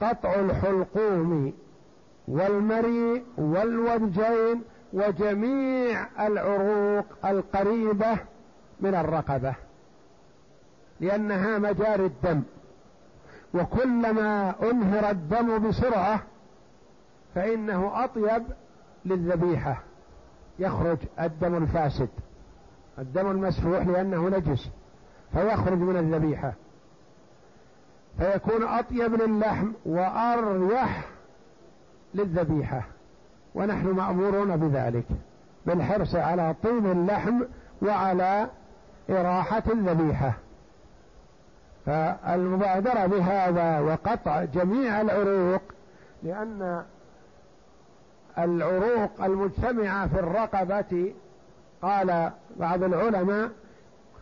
قطع 0.00 0.34
الحلقوم 0.34 1.52
والمري 2.28 3.24
والودجين 3.36 4.62
وجميع 4.92 6.06
العروق 6.26 7.06
القريبة 7.24 8.16
من 8.80 8.94
الرقبة. 8.94 9.54
لأنها 11.02 11.58
مجاري 11.58 12.06
الدم. 12.06 12.42
وكلما 13.54 14.54
أنهر 14.62 15.10
الدم 15.10 15.68
بسرعة 15.68 16.22
فإنه 17.34 18.04
أطيب 18.04 18.42
للذبيحة. 19.04 19.82
يخرج 20.58 20.98
الدم 21.20 21.56
الفاسد. 21.56 22.08
الدم 22.98 23.30
المسفوح 23.30 23.86
لأنه 23.86 24.28
نجس 24.28 24.68
فيخرج 25.32 25.78
من 25.78 25.96
الذبيحة. 25.96 26.52
فيكون 28.18 28.62
أطيب 28.62 29.14
للحم 29.14 29.72
واريح 29.86 31.04
للذبيحة. 32.14 32.82
ونحن 33.54 33.86
مأمورون 33.86 34.56
بذلك 34.56 35.06
بالحرص 35.66 36.14
على 36.14 36.54
طيب 36.62 36.86
اللحم 36.86 37.42
وعلى 37.82 38.48
إراحة 39.10 39.62
الذبيحة. 39.72 40.32
فالمبادرة 41.86 43.06
بهذا 43.06 43.80
وقطع 43.80 44.44
جميع 44.44 45.00
العروق 45.00 45.62
لأن 46.22 46.82
العروق 48.38 49.24
المجتمعة 49.24 50.08
في 50.08 50.18
الرقبة 50.18 51.14
قال 51.82 52.30
بعض 52.56 52.82
العلماء 52.82 53.50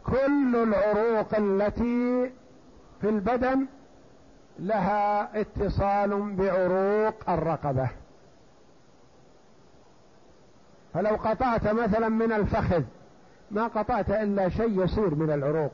كل 0.07 0.57
العروق 0.57 1.35
التي 1.39 2.31
في 3.01 3.09
البدن 3.09 3.67
لها 4.59 5.41
اتصال 5.41 6.33
بعروق 6.33 7.31
الرقبة. 7.31 7.89
فلو 10.95 11.17
قطعت 11.17 11.67
مثلا 11.67 12.09
من 12.09 12.33
الفخذ 12.33 12.83
ما 13.51 13.67
قطعت 13.67 14.11
إلا 14.11 14.49
شيء 14.49 14.85
يسير 14.85 15.15
من 15.15 15.31
العروق. 15.31 15.73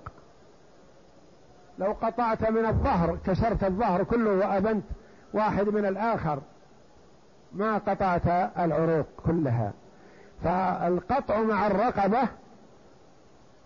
لو 1.79 1.93
قطعت 1.93 2.51
من 2.51 2.66
الظهر 2.66 3.18
كسرت 3.27 3.64
الظهر 3.64 4.05
كله 4.05 4.31
وأبنت 4.31 4.85
واحد 5.35 5.68
من 5.68 5.87
الآخر 5.87 6.39
ما 7.53 7.79
قطعت 7.79 8.27
العروق 8.59 9.07
كلها. 9.27 9.72
فالقطع 10.45 11.43
مع 11.43 11.66
الرقبة 11.66 12.29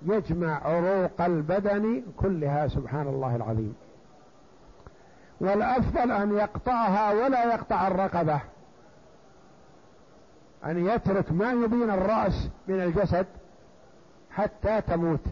يجمع 0.03 0.67
عروق 0.67 1.21
البدن 1.21 2.03
كلها 2.17 2.69
سبحان 2.69 3.07
الله 3.07 3.37
العظيم. 3.37 3.75
والأفضل 5.41 6.13
أن 6.13 6.35
يقطعها 6.37 7.13
ولا 7.13 7.55
يقطع 7.55 7.87
الرقبة. 7.87 8.41
أن 10.65 10.87
يترك 10.87 11.33
ما 11.33 11.53
يبين 11.53 11.91
الرأس 11.91 12.49
من 12.69 12.81
الجسد 12.81 13.27
حتى 14.31 14.81
تموت. 14.81 15.25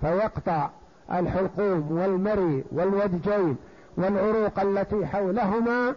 فيقطع 0.00 0.70
الحلقوم 1.12 1.92
والمري 1.92 2.64
والودجين 2.72 3.56
والعروق 3.96 4.60
التي 4.60 5.06
حولهما 5.06 5.94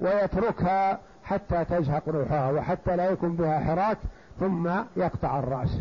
ويتركها 0.00 0.98
حتى 1.24 1.64
تزهق 1.64 2.08
روحها 2.08 2.50
وحتى 2.50 2.96
لا 2.96 3.10
يكون 3.10 3.36
بها 3.36 3.60
حراك 3.60 3.98
ثم 4.40 4.70
يقطع 4.96 5.38
الرأس. 5.38 5.78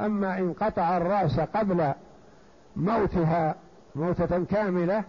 أما 0.00 0.38
إن 0.38 0.52
قطع 0.52 0.96
الرأس 0.96 1.40
قبل 1.40 1.92
موتها 2.76 3.54
موتة 3.94 4.44
كاملة 4.44 5.04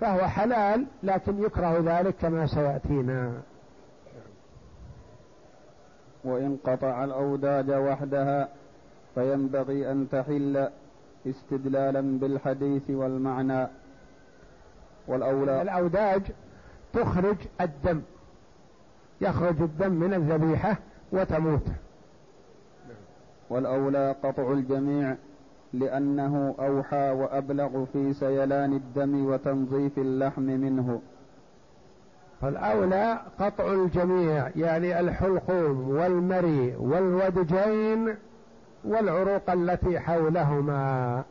فهو 0.00 0.28
حلال 0.28 0.86
لكن 1.02 1.42
يكره 1.42 1.78
ذلك 1.84 2.14
كما 2.20 2.46
سيأتينا. 2.46 3.32
وإن 6.24 6.58
قطع 6.64 7.04
الأوداج 7.04 7.70
وحدها 7.70 8.48
فينبغي 9.14 9.92
أن 9.92 10.06
تحل 10.12 10.68
استدلالا 11.26 12.00
بالحديث 12.00 12.90
والمعنى. 12.90 13.66
والأولى 15.08 15.62
الأوداج 15.62 16.22
تخرج 16.92 17.36
الدم 17.60 18.02
يخرج 19.20 19.62
الدم 19.62 19.92
من 19.92 20.14
الذبيحة 20.14 20.76
وتموت. 21.12 21.66
والأولى 23.50 24.14
قطع 24.24 24.52
الجميع 24.52 25.16
لأنه 25.72 26.54
أوحى 26.58 27.10
وأبلغ 27.10 27.84
في 27.92 28.12
سيلان 28.12 28.72
الدم 28.72 29.26
وتنظيف 29.26 29.98
اللحم 29.98 30.42
منه. 30.42 31.00
فالأولى 32.40 33.20
قطع 33.38 33.72
الجميع 33.72 34.48
يعني 34.56 35.00
الحلقوم 35.00 35.88
والمري 35.88 36.76
والودجين 36.76 38.16
والعروق 38.84 39.50
التي 39.50 40.00
حولهما 40.00 41.22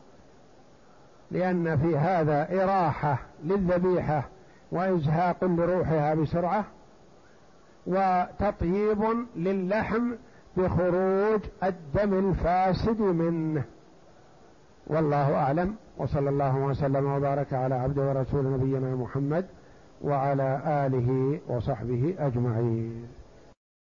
لأن 1.30 1.76
في 1.76 1.96
هذا 1.96 2.62
إراحة 2.62 3.18
للذبيحة 3.44 4.28
وإزهاق 4.72 5.44
لروحها 5.44 6.14
بسرعة 6.14 6.64
وتطييب 7.86 9.04
للحم 9.36 10.12
بخروج 10.56 11.40
الدم 11.62 12.30
الفاسد 12.30 13.00
منه. 13.00 13.62
والله 14.86 15.34
أعلم 15.34 15.74
وصلى 15.98 16.30
الله 16.30 16.56
وسلم 16.56 17.06
وبارك 17.06 17.52
على 17.52 17.74
عبد 17.74 17.98
ورسول 17.98 18.52
نبينا 18.52 18.94
محمد 18.94 19.46
وعلى 20.02 20.60
آله 20.66 21.38
وصحبه 21.48 22.14
أجمعين. 22.18 23.06